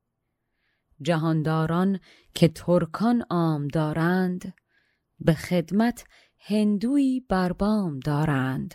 [1.02, 2.00] جهانداران
[2.34, 4.54] که ترکان عام دارند
[5.20, 6.04] به خدمت
[6.38, 8.74] هندوی بر بام دارند.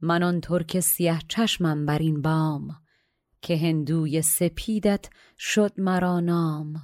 [0.00, 2.68] من آن ترک سیه چشمم بر این بام
[3.42, 6.74] که هندوی سپیدت شد مرا نام.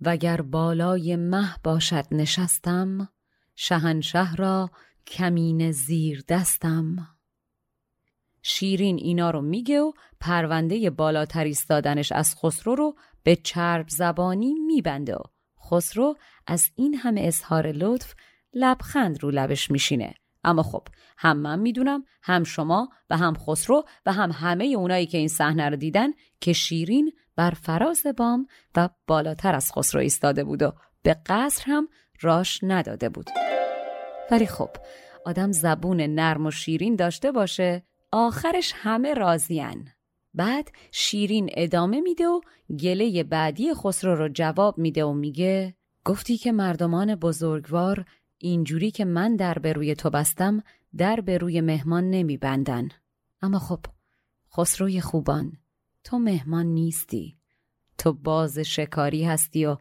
[0.00, 3.08] وگر بالای مه باشد نشستم
[3.54, 4.70] شهنشه را
[5.06, 7.08] کمین زیر دستم.
[8.42, 15.14] شیرین اینا رو میگه و پرونده بالاتر ایستادنش از خسرو رو به چرب زبانی میبنده
[15.14, 15.22] و
[15.70, 18.14] خسرو از این همه اظهار لطف
[18.54, 20.14] لبخند رو لبش میشینه.
[20.44, 20.88] اما خب
[21.18, 25.68] هم من می‌دونم هم شما و هم خسرو و هم همه اونایی که این صحنه
[25.68, 26.08] رو دیدن
[26.40, 31.88] که شیرین بر فراز بام و بالاتر از خسرو ایستاده بود و به قصر هم
[32.20, 33.26] راش نداده بود.
[34.30, 34.70] ولی خب
[35.26, 37.82] آدم زبون نرم و شیرین داشته باشه
[38.12, 39.88] آخرش همه راضین
[40.34, 42.40] بعد شیرین ادامه میده و
[42.80, 48.04] گله بعدی خسرو رو جواب میده و میگه گفتی که مردمان بزرگوار
[48.38, 50.62] اینجوری که من در به روی تو بستم
[50.96, 52.88] در به روی مهمان نمیبندن.
[53.42, 53.80] اما خب
[54.56, 55.52] خسروی خوبان
[56.04, 57.36] تو مهمان نیستی.
[57.98, 59.76] تو باز شکاری هستی و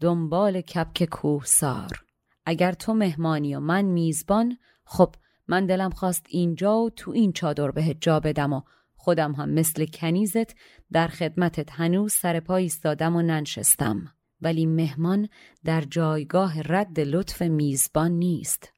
[0.00, 2.05] دنبال کپک کوه سار
[2.46, 5.14] اگر تو مهمانی و من میزبان خب
[5.48, 8.62] من دلم خواست اینجا و تو این چادر بهت جا بدم و
[8.96, 10.54] خودم هم مثل کنیزت
[10.92, 14.12] در خدمتت هنوز سر پای ایستادم و ننشستم.
[14.40, 15.28] ولی مهمان
[15.64, 18.72] در جایگاه رد لطف میزبان نیست.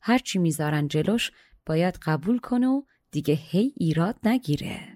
[0.00, 1.30] هرچی می‌ذارن جلوش
[1.66, 4.95] باید قبول کنه و دیگه هی ایراد نگیره.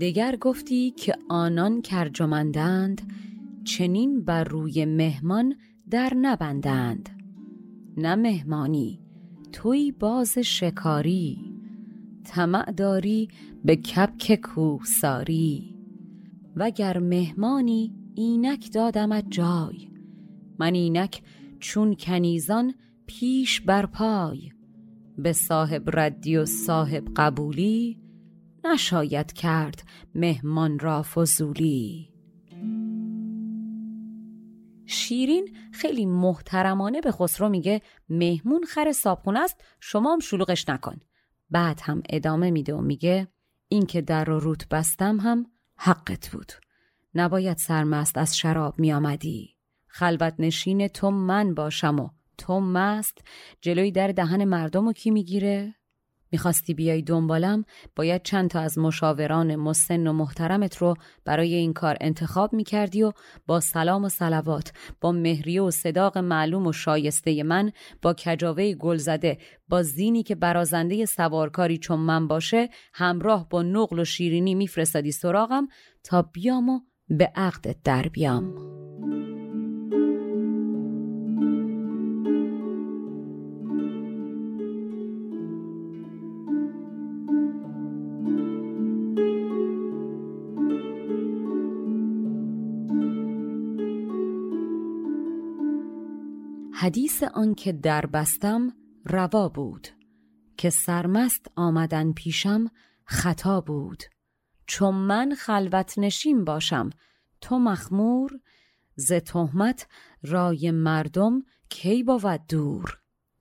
[0.00, 3.02] دگر گفتی که آنان کرجمندند
[3.64, 5.54] چنین بر روی مهمان
[5.90, 7.08] در نبندند.
[7.96, 9.00] نه مهمانی
[9.52, 11.38] توی باز شکاری
[12.24, 13.28] طمع داری
[13.64, 15.74] به کپک کوهساری.
[16.56, 19.88] وگر مهمانی اینک دادمت جای
[20.58, 21.22] من اینک
[21.60, 22.74] چون کنیزان
[23.06, 24.50] پیش بر پای.
[25.18, 28.03] به صاحب ردی و صاحب قبولی
[28.64, 29.82] نشاید کرد
[30.14, 32.10] مهمان را فضولی.
[34.86, 41.00] شیرین خیلی محترمانه به خسرو میگه مهمون خر صابخونه است شما هم شلوغش نکن.
[41.50, 43.28] بعد هم ادامه میده و میگه
[43.68, 45.46] این که در رو روت بستم هم
[45.76, 46.52] حقت بود.
[47.14, 49.56] نباید سرمست از شراب میآمدی.
[49.86, 53.18] خلوت نشین تو من باشم و تو مست.
[53.60, 55.74] جلوی در دهن مردم و کی می‌گیره؟
[56.34, 57.64] می‌خواستی بیای دنبالم
[57.96, 60.94] باید چند تا از مشاوران مسن و محترمت رو
[61.24, 63.12] برای این کار انتخاب می‌کردی و
[63.46, 68.96] با سلام و سلوات با مهریه و صداق معلوم و شایسته من با کجاوه گل
[68.96, 75.12] زده با زینی که برازنده سوارکاری چون من باشه همراه با نقل و شیرینی میفرستادی
[75.12, 75.68] سراغم
[76.04, 78.83] تا بیام و به عقدت در بیام.
[96.84, 98.72] حدیث آن که در بستم
[99.04, 99.88] روا بود
[100.56, 102.70] که سرمست آمدن پیشم
[103.04, 104.02] خطا بود.
[104.66, 106.90] چون من خلوت نشین باشم
[107.40, 108.30] تو مخمور
[108.94, 109.86] ز تهمت
[110.22, 112.98] رای مردم کی بود دور؟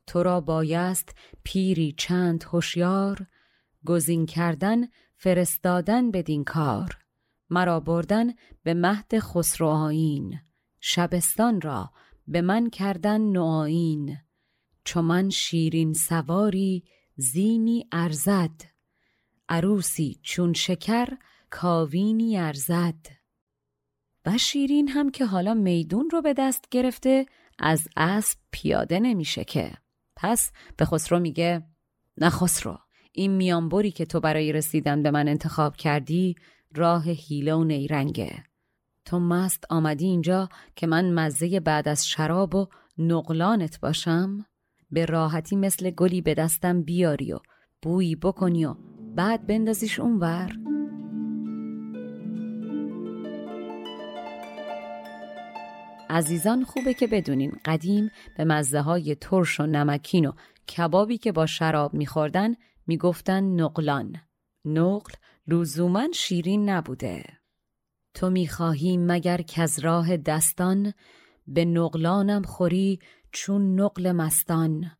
[0.07, 3.27] تو را بایست پیری چند هوشیار
[3.85, 6.97] گزین کردن فرستادن بدین کار.
[7.49, 8.33] مرا بردن
[8.63, 9.91] به مهد خسرو
[10.79, 11.91] شبستان را
[12.27, 14.17] به من کردن نوآیین
[14.83, 16.83] چو من شیرین سواری
[17.15, 18.61] زینی ارزد.
[19.49, 21.07] عروسی چون شکر
[21.49, 23.07] کاوینی ارزد.
[24.25, 27.25] و شیرین هم که حالا میدون رو به دست گرفته
[27.59, 29.71] از اسب پیاده نمیشه که.
[30.15, 31.63] پس به خسرو میگه
[32.17, 32.77] نه خسرو
[33.11, 36.35] این میانبری که تو برای رسیدن به من انتخاب کردی
[36.75, 38.43] راه هیله و نیرنگه
[39.05, 44.45] تو مست آمدی اینجا که من مزه بعد از شراب و نقلانت باشم؟
[44.91, 47.39] به راحتی مثل گلی به دستم بیاری و
[47.81, 48.75] بویی بکنی و
[49.15, 50.51] بعد بندازیش اونور.
[56.09, 60.31] عزیزان خوبه که بدونین قدیم به مزه های ترش و نمکین و
[60.77, 62.55] کبابی که با شراب میخوردن
[62.87, 64.15] می‌گفتن نقلان.
[64.65, 65.13] نقل
[65.47, 67.42] لزوما شیرین نبوده.
[68.13, 70.93] تو می‌خواهی مگر که از راه دستان؟
[71.47, 72.99] به نقلانم خوری
[73.31, 74.91] چون نقل مستان.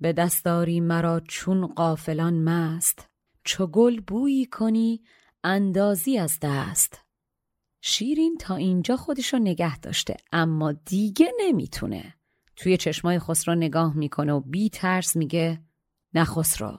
[0.00, 3.08] به دستاری مرا چون قافلان مست.
[3.44, 5.02] چو گل بویی کنی
[5.44, 7.00] اندازی از دست.
[7.80, 12.14] شیرین تا اینجا خودشو نگه داشته اما دیگه نمی‌تونه.
[12.56, 15.62] توی چشمای خسرو نگاه می‌کنه و بی ترس میگه
[16.14, 16.78] نه خسرو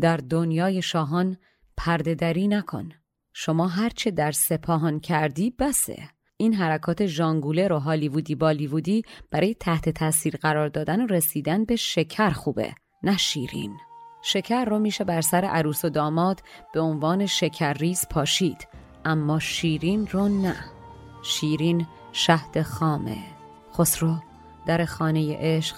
[0.00, 1.36] در دنیای شاهان
[1.76, 2.88] پرده دری نکن.
[3.36, 6.08] شما هرچه در سپاهان کردی بسه.
[6.36, 12.30] این حرکات ژانگوله رو هالیوودی بالیوودی برای تحت تاثیر قرار دادن و رسیدن به شکر
[12.30, 13.76] خوبه نه شیرین.
[14.22, 16.42] شکر رو میشه بر سر عروس و داماد
[16.74, 18.68] به عنوان شکرریز پاشید
[19.04, 20.56] اما شیرین رو نه.
[21.22, 23.18] شیرین شهد خامه.
[23.78, 24.16] خسرو
[24.66, 25.76] در خانه عشق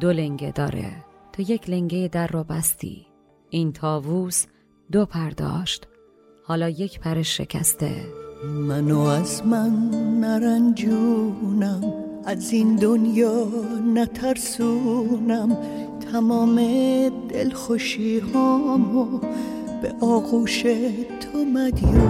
[0.00, 1.04] دو لنگه داره.
[1.32, 3.06] تو یک لنگه در رو بستی.
[3.50, 4.46] این تاووس
[4.92, 5.86] دو پر داشت
[6.52, 7.90] حالا یک پر شکسته.
[8.44, 9.90] منو از من
[10.20, 11.94] نرنجونم
[12.24, 13.46] از این دنیا
[13.94, 15.56] نترسونم.
[16.12, 16.56] تمام
[17.28, 19.18] دلخوشی هامو
[19.82, 20.62] به آغوش
[21.20, 22.02] تو مدیونم.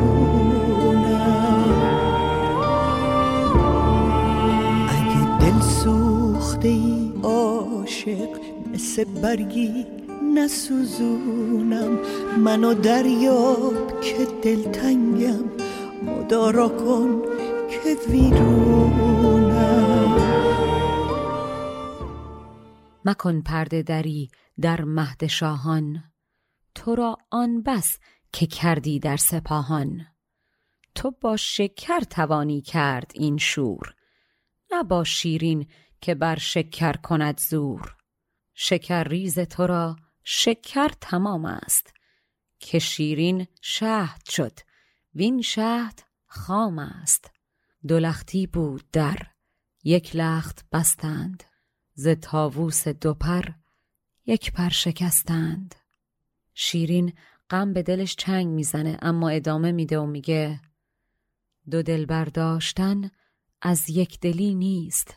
[4.88, 8.28] اگه دل سوخته ای عاشق
[8.74, 9.86] مثل برگی
[10.35, 11.99] نسوزونم.
[12.39, 15.45] منو دریاب که دلتنگم.
[16.03, 17.22] مدارا کن
[17.70, 19.83] که ویرونم.
[23.05, 24.30] مکن پرده دری
[24.61, 26.03] در مهد شاهان.
[26.74, 27.99] تو را آن بس
[28.33, 30.07] که کردی در سپاهان.
[30.95, 33.95] تو با شکر توانی کرد این شور.
[34.72, 35.66] نه با شیرین
[36.01, 37.97] که بر شکر کند زور.
[38.55, 41.92] شکر ریز تو را شکر تمام است
[42.58, 44.58] که شیرین شهد شد.
[45.14, 47.30] وین شهد خام است.
[47.88, 49.16] دو لختی بود در
[49.84, 51.44] یک لخت بستند.
[51.94, 53.44] ز تاووس دو پر
[54.26, 55.74] یک پر شکستند.
[56.54, 57.12] شیرین
[57.50, 60.60] غم به دلش چنگ می‌زنه اما ادامه میده و میگه
[61.70, 63.10] دو دل برداشتن
[63.62, 65.16] از یک دلی نیست.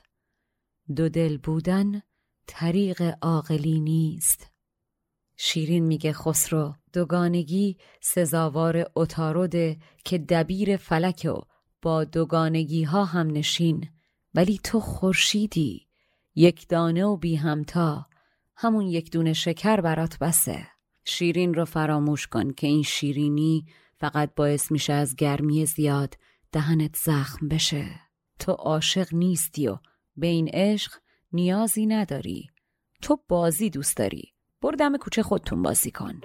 [0.96, 2.02] دو دل بودن
[2.48, 4.55] طریق عاقلی نیست.
[5.38, 11.42] شیرین میگه خسرو دوگانگی سزاوار اتاروده که دبیر فلک و
[11.82, 13.88] با دوگانگی ها هم نشین.
[14.34, 15.88] ولی تو خورشیدی
[16.36, 18.06] یک دانه و بی همتا.
[18.56, 20.68] همون یک دونه شکر برات بسه.
[21.06, 23.66] شیرین رو فراموش کن که این شیرینی
[23.98, 26.18] فقط باعث میشه از گرمی زیاد
[26.52, 27.86] دهنت زخم بشه.
[28.40, 29.78] تو عاشق نیستی و
[30.16, 30.92] به این عشق
[31.32, 32.50] نیازی نداری.
[33.02, 34.35] تو بازی دوست داری.
[34.66, 36.22] برو دم کوچه خودتون بازی کن.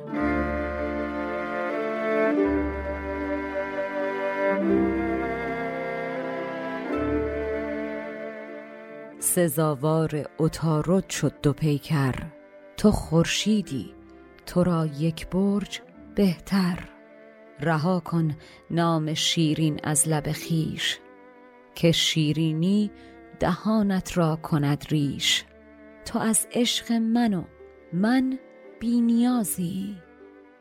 [9.18, 12.14] سزاوار اتارد شد دو پیکر.
[12.76, 13.94] تو خورشیدی
[14.46, 15.80] تو را یک برج
[16.14, 16.78] بهتر.
[17.60, 18.36] رها کن
[18.70, 20.98] نام شیرین از لب خیش
[21.74, 22.90] که شیرینی
[23.40, 25.44] دهانت را کند ریش.
[26.04, 27.44] تو از عشق منو
[27.92, 28.38] من
[28.80, 29.96] بینیازی.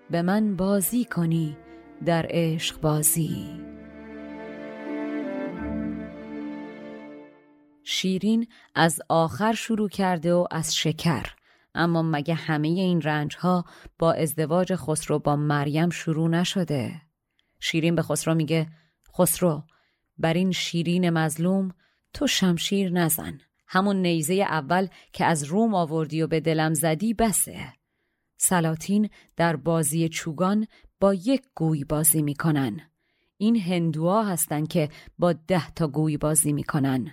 [0.09, 1.57] به من بازی کنی
[2.05, 3.59] در عشق بازی.
[7.83, 11.35] شیرین از آخر شروع کرده و از شکر.
[11.75, 13.65] اما مگه همه این رنج ها
[13.99, 17.01] با ازدواج خسرو با مریم شروع نشده؟
[17.59, 18.67] شیرین به خسرو میگه
[19.17, 19.63] خسرو
[20.17, 21.71] بر این شیرین مظلوم
[22.13, 23.39] تو شمشیر نزن.
[23.71, 27.73] همون نیزه اول که از روم آوردی و به دلم زدی بسه.
[28.37, 30.67] سلاطین در بازی چوگان
[30.99, 32.81] با یک گوی بازی می‌کنن.
[33.37, 34.89] این هندوها هستند که
[35.19, 37.07] با ده تا گوی بازی می‌کنن.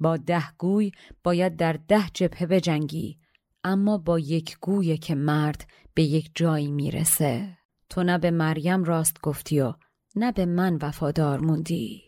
[0.00, 0.92] با ده گوی
[1.24, 3.18] باید در ده جبهه بجنگی
[3.64, 7.56] اما با یک گوی که مرد به یک جایی می‌رسه.
[7.88, 9.74] تو نه به مریم راست گفتی و
[10.16, 12.02] نه به من وفادار موندی.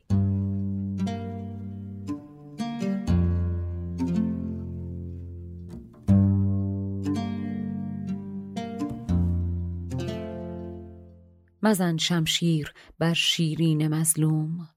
[11.67, 14.69] مزن شمشیر بر شیرین مظلوم.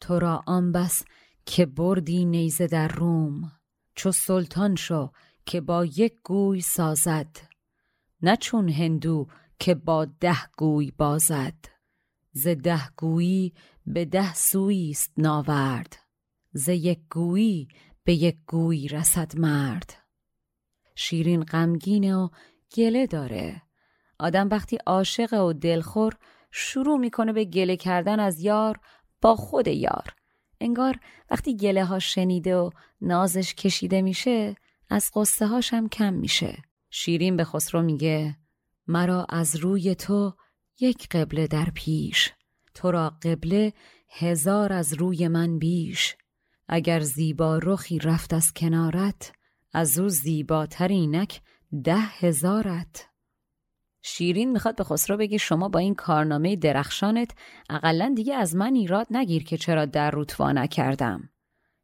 [0.00, 1.04] تو را آن بس
[1.46, 3.52] که بردی نیزه در روم.
[3.94, 5.10] چو سلطان شو
[5.46, 7.36] که با یک گوی سازد.
[8.22, 9.26] نه چون هندو
[9.58, 11.54] که با ده گوی بازد.
[12.32, 13.52] ز ده گویی
[13.86, 15.96] به ده سویی است ناورد.
[16.52, 17.68] ز یک گویی
[18.04, 19.94] به یک گوی رسد مرد.
[20.94, 22.28] شیرین غمگینه و
[22.76, 23.62] گله داره.
[24.18, 26.16] آدم وقتی عاشق و دلخور
[26.56, 28.80] شروع می‌کنه به گله کردن از یار
[29.22, 30.14] با خود یار.
[30.60, 31.00] انگار
[31.30, 34.54] وقتی گله ها شنیده و نازش کشیده میشه
[34.90, 36.62] از قصه هاش هم کم میشه.
[36.90, 38.36] شیرین به خسرو میگه
[38.86, 40.34] مرا از روی تو
[40.80, 42.32] یک قبله در پیش
[42.74, 43.72] تو را قبله
[44.08, 46.16] هزار از روی من بیش.
[46.68, 49.32] اگر زیبا رخی رفت از کنارت
[49.72, 51.40] از او زیباتر اینک
[51.84, 53.13] ده هزارت.
[54.06, 57.30] شیرین می‌خواد به خسرو بگه شما با این کارنامه درخشانت
[57.70, 61.28] اقلا دیگه از من ایراد نگیر که چرا در روتوا نکردم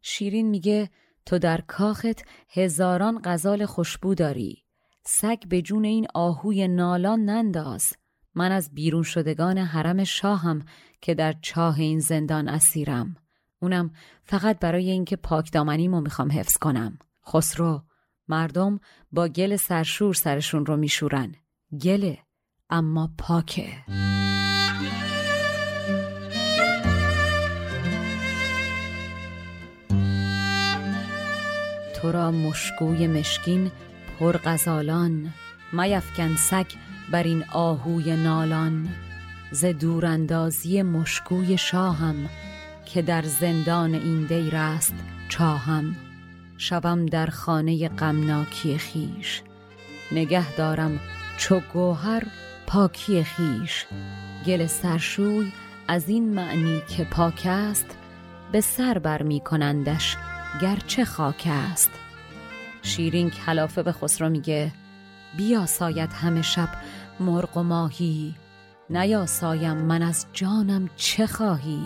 [0.03, 0.91] شیرین میگه
[1.27, 4.65] تو در کاخت هزاران غزال خوشبو داری.
[5.05, 7.93] سگ به جون این آهوی نالان ننداز.
[8.35, 10.65] من از بیرون شدگان حرم شاهم
[11.01, 13.17] که در چاه این زندان اسیرم.
[13.63, 13.91] اونم
[14.25, 16.99] فقط برای اینکه پاک دامنیمو می‌خوام حفظ کنم.
[17.27, 17.83] خسرو
[18.29, 18.81] مردم
[19.13, 21.35] با گل سرشور سرشون رو میشورن.
[21.79, 22.19] گله
[22.71, 23.69] اما پاکه.
[31.97, 33.71] تو را مشکوی مشکین
[34.19, 35.35] پرغزالان
[35.73, 36.67] میفکن سگ
[37.13, 38.89] بر این آهوی نالان.
[39.51, 42.29] ز دوراندازی مشکوی شاهم
[42.87, 44.95] که در زندان این دیر است
[45.29, 45.97] چاهم.
[46.57, 49.43] شوم در خانه غمناکی خیش
[50.13, 51.01] نگه دارم
[51.41, 52.23] چو گوهر
[52.67, 53.87] پاکی خیش
[54.47, 55.53] گل سرشوی
[55.89, 57.87] از این معنی که پاک است
[58.53, 60.17] به سر بر می کنندش
[60.61, 61.91] گرچه خاک است.
[62.83, 64.73] شیرین کلافه به خسرو میگه
[65.37, 66.69] بیا ساید همه شب
[67.21, 68.35] مرغ و ماهی
[68.91, 71.83] نیا سایم من از جانم چه خواهی؟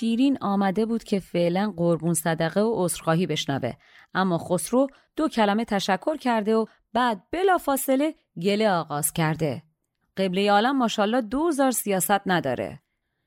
[0.00, 3.72] شیرین آمده بود که فعلا قربون صدقه و عذرخواهی بشنوه.
[4.14, 4.86] اما خسرو
[5.16, 9.62] دو کلمه تشکر کرده و بعد بلا فاصله گله آغاز کرده.
[10.16, 12.80] قبله عالم ماشاءالله دوزار سیاست نداره.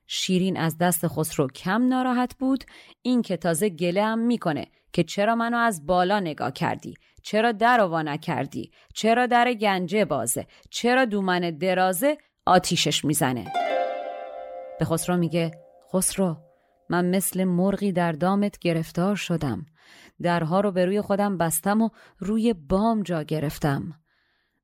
[0.07, 2.63] شیرین از دست خسرو کم ناراحت بود.
[3.01, 6.93] این که تازه گله هم می‌کنه که چرا منو از بالا نگاه کردی؟
[7.24, 13.53] چرا در و نکردی؟ چرا در گنجه بازه؟ چرا دومن درازه آتیشش می‌زنه؟
[14.80, 15.51] به خسرو میگه
[15.93, 16.52] خسرو
[16.93, 19.65] من مثل مرغی در دامت گرفتار شدم.
[20.21, 21.89] درها رو به روی خودم بستم و
[22.19, 23.93] روی بام جا گرفتم.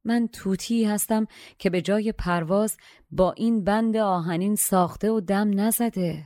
[0.04, 1.28] من توتی هستم
[1.58, 2.78] که به جای پرواز
[3.12, 6.26] با این بند آهنین ساخته و دم نزده.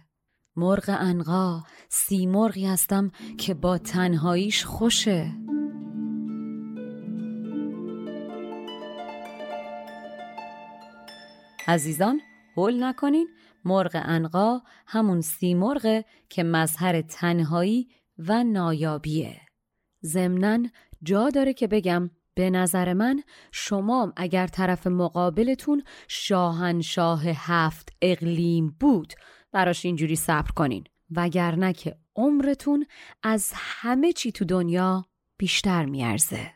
[0.55, 5.31] مرغ انقا سی مرغی هستم که با تنهاییش خوشه.
[11.67, 12.21] عزیزان
[12.57, 13.27] هول نکنین.
[13.65, 17.87] مرغ انقا همون سی مرغه که مظهر تنهایی
[18.17, 19.41] و نایابیه.
[20.05, 20.59] ضمنا
[21.03, 29.13] جا داره که بگم به نظر من شما اگر طرف مقابلتون شاهنشاه هفت اقلیم بود
[29.51, 30.83] براش اینجوری صبر کنین.
[31.15, 32.85] وگرنه که عمرتون
[33.23, 35.05] از همه چی تو دنیا
[35.37, 36.51] بیشتر میارزه.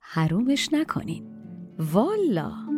[0.00, 1.36] حرومش نکنین.
[1.78, 2.69] والا!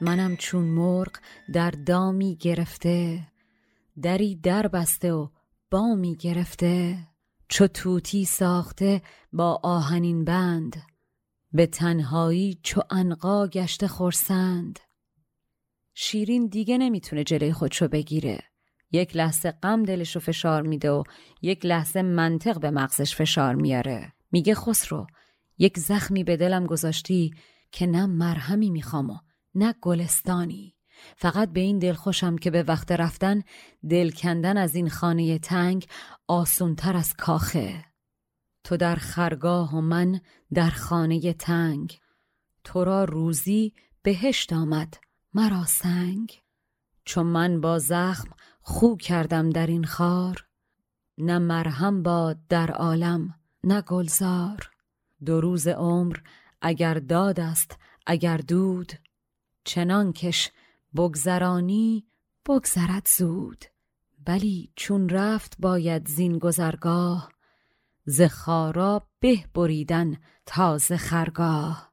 [0.00, 1.10] منم چون مرغ
[1.52, 3.26] در دامی گرفته
[4.02, 5.28] دری در بسته و
[5.70, 6.98] بامی گرفته
[7.48, 10.82] چو توتی ساخته با آهنین بند
[11.52, 14.78] به تنهایی چو انقا گشته خورسند
[15.94, 18.42] شیرین دیگه نمی‌تونه جلوی خودشو بگیره.
[18.92, 21.02] یک لحظه غم دلش رو فشار میده و
[21.42, 24.12] یک لحظه منطق به مغزش فشار میاره.
[24.32, 25.06] میگه خسرو
[25.58, 27.30] یک زخمی به دلم گذاشتی
[27.72, 29.18] که نه مرهمی می‌خوام و
[29.54, 30.74] نه گلستانی.
[31.16, 33.42] فقط به این دل خوشم که به وقت رفتن
[33.90, 35.86] دل کندن از این خانه تنگ
[36.28, 37.84] آسونتر از کاخه.
[38.64, 40.20] تو در خرگاه و من
[40.54, 41.98] در خانه تنگ.
[42.64, 43.72] تو را روزی
[44.02, 44.94] بهشت آمد
[45.34, 46.40] مرا سنگ.
[47.04, 48.28] چون من با زخم
[48.60, 50.46] خو کردم در این خار
[51.18, 53.34] نه مرهم باد در عالم
[53.64, 54.70] نه گلزار.
[55.24, 56.16] دو روز عمر
[56.60, 58.92] اگر داد است اگر دود
[59.64, 60.50] چنان کش
[60.96, 62.06] بگذرانی
[62.48, 63.64] بگذرد زود.
[64.26, 67.32] بلی چون رفت باید زین گذرگاه
[68.04, 71.92] ز خارا به بریدن تازه خرگاه.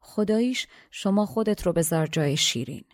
[0.00, 2.84] خداییش شما خودت رو بذار جای شیرین.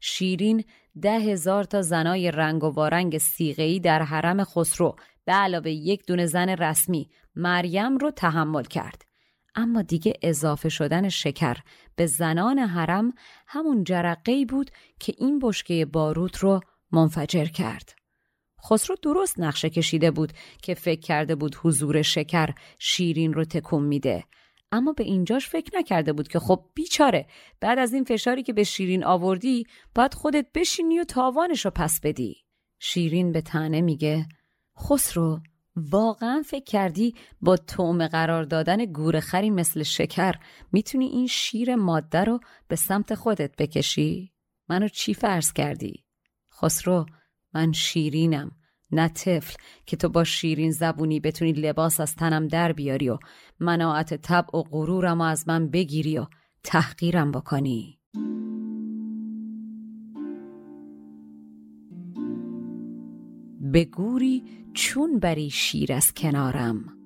[0.00, 0.64] شیرین
[1.02, 6.26] ده هزار تا زنای رنگ و وارنگ سیغهی در حرم خسرو به علاوه یک دونه
[6.26, 9.09] زن رسمی مریم رو تحمل کرد.
[9.54, 11.56] اما دیگه اضافه شدن شکر
[11.96, 13.12] به زنان حرم
[13.46, 14.70] همون جرقه بود
[15.00, 16.60] که این بشکه باروت رو
[16.92, 18.00] منفجر کرد.
[18.64, 20.32] خسرو درست نقشه کشیده بود
[20.62, 24.24] که فکر کرده بود حضور شکر شیرین رو تکون میده
[24.72, 27.26] اما به اینجاش فکر نکرده بود که خب بیچاره
[27.60, 32.00] بعد از این فشاری که به شیرین آوردی باید خودت بشینی و تاوانش رو پس
[32.00, 32.36] بدی
[32.78, 34.26] شیرین به تنه میگه
[34.78, 35.40] خسرو
[35.90, 40.34] واقعا فکر کردی با تومه قرار دادن گورخری مثل شکر
[40.72, 44.32] می‌تونی این شیر ماده رو به سمت خودت بکشی؟
[44.68, 46.04] منو چی فرض کردی؟
[46.62, 47.06] خسرو
[47.54, 48.50] من شیرینم
[48.92, 49.56] نه طفل
[49.86, 53.18] که تو با شیرین زبونی بتونی لباس از تنم در بیاری و
[53.60, 56.26] مناعت طبع و غرورم از من بگیری و
[56.64, 57.99] تحقیرم بکنی
[63.72, 64.44] به گوری
[64.74, 66.96] چون بری شیر از کنارم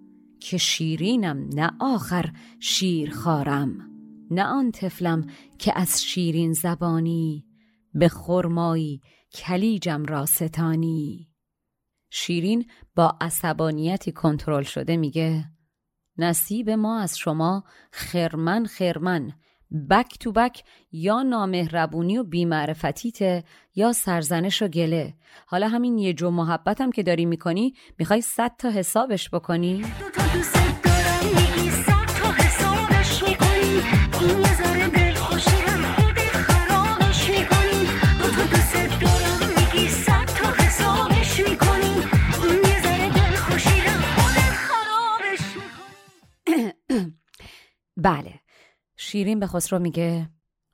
[0.41, 3.91] که شیرینم نه آخر شیر خارم
[4.31, 5.27] نه آن طفلم
[5.59, 7.47] که از شیرین زبانی
[7.95, 9.01] به خرمایی
[9.35, 11.29] کلیجم را ستانی.
[12.11, 15.45] شیرین با عصبانیتی کنترل شده میگه
[16.19, 19.33] نصیب ما از شما خرمن خرمن
[19.75, 20.63] بک تو بک
[20.93, 23.45] یا نامهربونی و بیمعرفتیته
[23.75, 25.15] یا سرزنش و گله
[25.47, 29.85] حالا همین یه جو محبتم که داری می‌کنی می‌خوای صد تا حسابش بکنی؟
[47.97, 48.44] بله
[49.15, 50.29] شیرین به خسرو میگه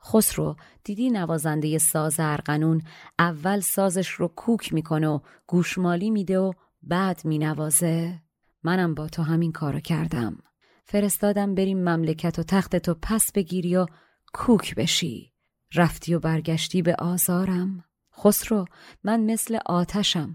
[0.04, 2.82] خسرو دیدی نوازنده ساز ارقنون
[3.18, 8.22] اول سازش رو کوک می‌کنه و گوشمالی میده و بعد مینوازه؟
[8.62, 10.38] منم با تو همین کارو کردم.
[10.84, 13.86] فرستادم بریم مملکت و تخت تو پس بگیری و
[14.32, 15.32] کوک بشی.
[15.74, 17.84] رفتی و برگشتی به آزارم.
[18.18, 18.64] خسرو
[19.04, 20.34] من مثل آتشم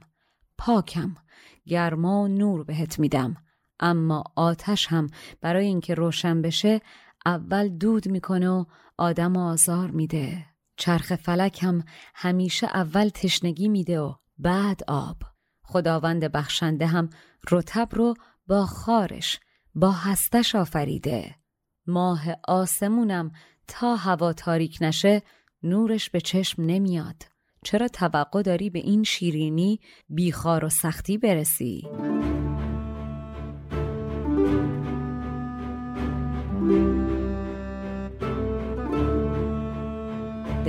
[0.58, 1.16] پاکم
[1.68, 3.38] گرما و نور بهت میدم.
[3.80, 5.08] اما آتش هم
[5.42, 6.82] برای اینکه روشن بشه
[7.26, 8.66] اول دود می‌کنه و
[8.98, 10.46] آدم آزار میده.
[10.78, 11.84] چرخ فلک هم
[12.16, 15.18] همیشه اول تشنگی میده و بعد آب.
[15.64, 17.10] خداوند بخشنده هم
[17.52, 18.14] رتب رو
[18.48, 19.40] با خارش
[19.76, 21.36] با هستش آفریده.
[21.88, 23.32] ماه آسمونم
[23.68, 25.22] تا هوا تاریک نشه
[25.64, 27.24] نورش به چشم نمیاد.
[27.64, 31.88] چرا توقع داری به این شیرینی بیخار و سختی برسی؟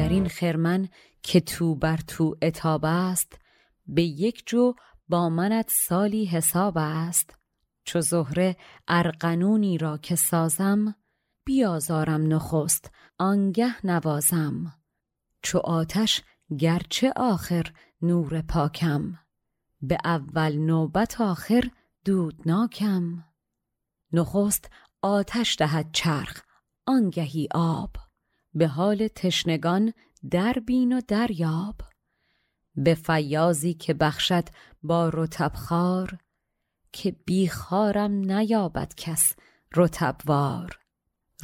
[0.06, 0.88] در این خرمن
[1.22, 3.38] که تو بر تو اتاب است
[3.86, 4.74] به یک جو
[5.08, 7.38] با منت سالی حساب است.
[7.84, 8.56] چو زهره
[8.88, 10.94] ارقنونی را که سازم
[11.44, 14.74] بیازارم نخست آنگه نوازم.
[15.42, 16.22] چو آتش
[16.58, 19.18] گرچه آخر نور پاکم
[19.80, 21.70] به اول نوبت آخر
[22.04, 23.24] دودناکم.
[24.12, 24.70] نخست
[25.02, 26.42] آتش دهد چرخ
[26.86, 28.05] آنگهی آب.
[28.56, 29.92] به حال تشنگان
[30.30, 31.80] در بین و دریاب
[32.76, 34.44] به فیازی که بخشد
[34.82, 36.18] با رتبخار
[36.92, 39.32] که بیخارم نیابد کس
[39.74, 40.78] رتبوار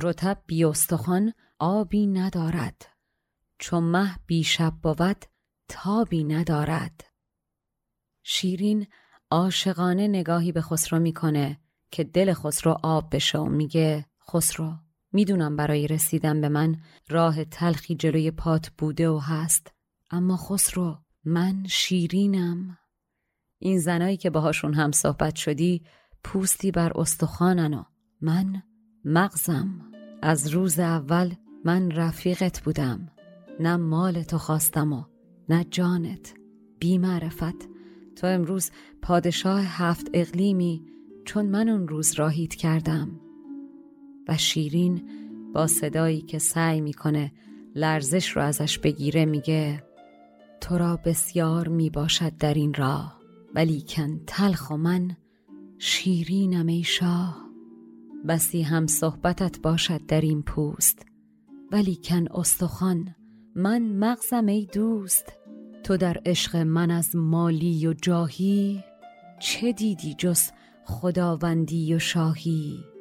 [0.00, 2.86] رتب بیاستخوان آبی ندارد
[3.58, 5.24] چون مه بیشب بود
[5.68, 7.04] تابی ندارد.
[8.22, 8.86] شیرین
[9.30, 11.60] عاشقانه نگاهی به خسرو می‌کنه
[11.90, 14.74] که دل خسرو آب بشه و میگه خسرو
[15.12, 16.76] می‌دونم برای رسیدن به من
[17.08, 19.72] راه تلخی جلوی پات بوده و هست
[20.10, 22.78] اما خسرو من شیرینم.
[23.58, 25.82] این زنایی که باهاشون هم صحبت شدی
[26.24, 27.84] پوستی بر استخوانن و
[28.20, 28.62] من
[29.04, 29.80] مغزم.
[30.22, 31.34] از روز اول
[31.64, 33.10] من رفیقت بودم.
[33.60, 35.04] نه مال تو خواستم و
[35.48, 36.34] نه جانت.
[36.78, 37.68] بی معرفت.
[38.16, 38.70] تو امروز
[39.02, 40.82] پادشاه هفت اقلیمی
[41.24, 43.20] چون من اون روز راهید کردم.
[44.28, 45.02] و شیرین
[45.54, 47.32] با صدایی که سعی می‌کنه
[47.74, 49.82] لرزش رو ازش بگیره میگه
[50.60, 53.20] تو را بسیار می‌باشد در این راه
[53.54, 55.16] ولیکن تلخ و من
[55.78, 57.42] شیرینم ای شاه.
[58.28, 61.06] بسی هم صحبتت باشد در این پوست
[61.72, 63.14] ولیکن استخوان
[63.54, 65.32] من مغزم ای دوست.
[65.82, 68.84] تو در عشق من از مالی و جاهی
[69.40, 70.42] چه دیدی جز
[70.84, 72.91] خداوندی و شاهی؟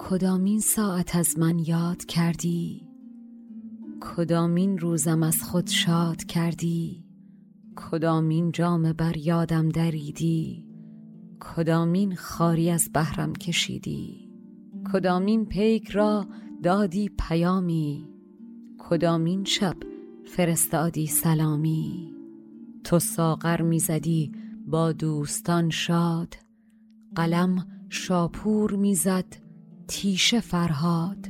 [0.00, 2.88] کدامین ساعت از من یاد کردی؟
[4.00, 7.04] کدامین روزم از خود شاد کردی؟
[7.76, 10.64] کدامین جام بر یادم دریدی؟
[11.40, 14.30] کدامین خاری از بهرم کشیدی؟
[14.92, 16.26] کدامین پیک را
[16.62, 18.08] دادی پیامی؟
[18.78, 19.76] کدامین شب
[20.24, 22.14] فرستادی سلامی؟
[22.84, 24.32] تو ساغر می‌زدی
[24.66, 26.34] با دوستان شاد؟
[27.14, 29.47] قلم شاپور می‌زد
[29.88, 31.28] تیشه فرهاد.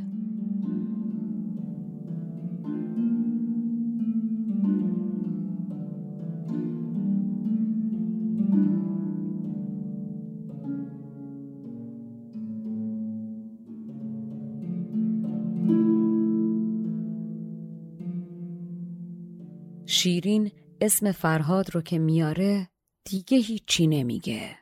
[19.86, 20.50] شیرین
[20.80, 22.68] اسم فرهاد رو که میاره
[23.04, 24.56] دیگه هیچی نمیگه.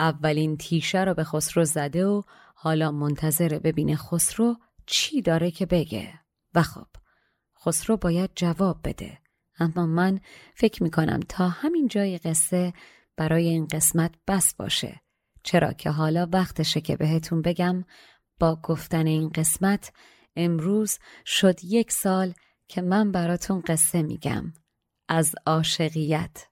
[0.00, 2.22] اولین تیشه رو به خسرو زده و
[2.60, 4.56] حالا منتظر ببینه خسرو
[4.86, 6.20] چی داره که بگه.
[6.54, 6.86] و خب
[7.64, 9.18] خسرو باید جواب بده.
[9.58, 10.20] اما من
[10.54, 12.72] فکر می‌کنم تا همین جای قصه
[13.16, 15.00] برای این قسمت بس باشه.
[15.42, 17.84] چرا که حالا وقتشه که بهتون بگم
[18.40, 19.92] با گفتن این قسمت
[20.36, 22.32] امروز شد یک سال
[22.68, 24.52] که من براتون قصه میگم.
[25.08, 26.47] از عاشقیت.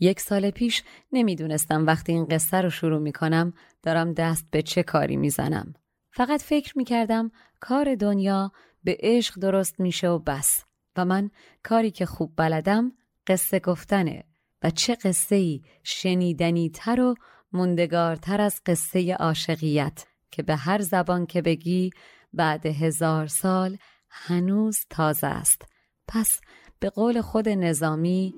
[0.00, 0.82] یک سال پیش
[1.12, 5.74] نمی‌دونستم وقتی این قصه رو شروع می‌کنم دارم دست به چه کاری می‌زنم.
[6.12, 7.30] فقط فکر می‌کردم
[7.60, 8.52] کار دنیا
[8.84, 10.64] به عشق درست میشه و بس
[10.96, 11.30] و من
[11.62, 12.92] کاری که خوب بلدم
[13.26, 14.24] قصه گفتنه
[14.62, 17.14] و چه قصه ای شنیدنی تر و
[17.52, 21.90] مندگارتر از قصه عاشقیت که به هر زبان که بگی
[22.32, 23.76] بعد هزار سال
[24.10, 25.62] هنوز تازه است.
[26.08, 26.40] پس
[26.80, 28.34] به قول خود نظامی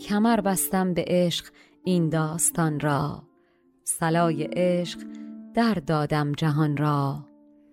[0.00, 1.46] کمر بستم به عشق
[1.84, 3.22] این داستان را.
[3.84, 5.00] سلای عشق
[5.54, 7.24] در دادم جهان را.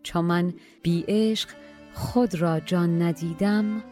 [0.03, 0.53] چون من
[0.83, 1.49] بی عشق
[1.93, 3.83] خود را جان ندیدم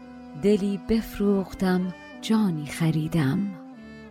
[0.43, 3.63] دلی بفروختم جانی خریدم.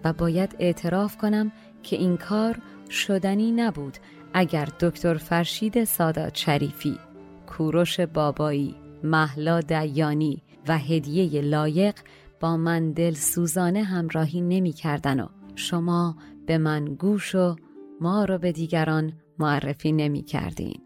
[0.05, 1.53] و باید اعتراف کنم
[1.83, 2.59] که این کار
[2.91, 3.99] شدنی نبود
[4.35, 6.99] اگر دکتر فرشید سادات شریفی
[7.47, 11.95] کوروش بابایی محلا دیانی و هدیه لایق
[12.43, 16.17] با من دل سوزانه همراهی نمی کردن و شما
[16.47, 17.57] به من گوش و
[18.01, 20.81] ما رو به دیگران معرفی نمی کردین.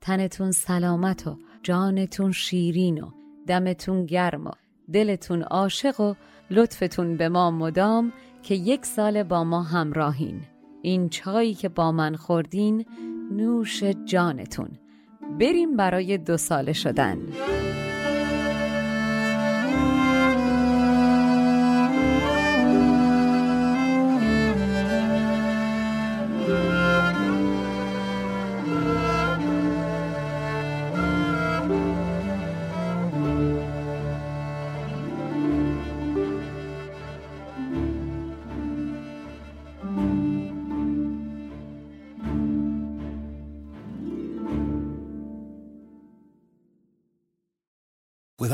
[0.00, 3.10] تنتون سلامت و جانتون شیرین و
[3.46, 4.50] دمتون گرم و
[4.92, 6.14] دلتون عاشق و
[6.50, 10.40] لطفتون به ما مدام که یک سال با ما همراهین.
[10.82, 12.84] این چایی که با من خوردین
[13.32, 14.68] نوش جانتون.
[15.40, 17.18] بریم برای دو ساله شدن.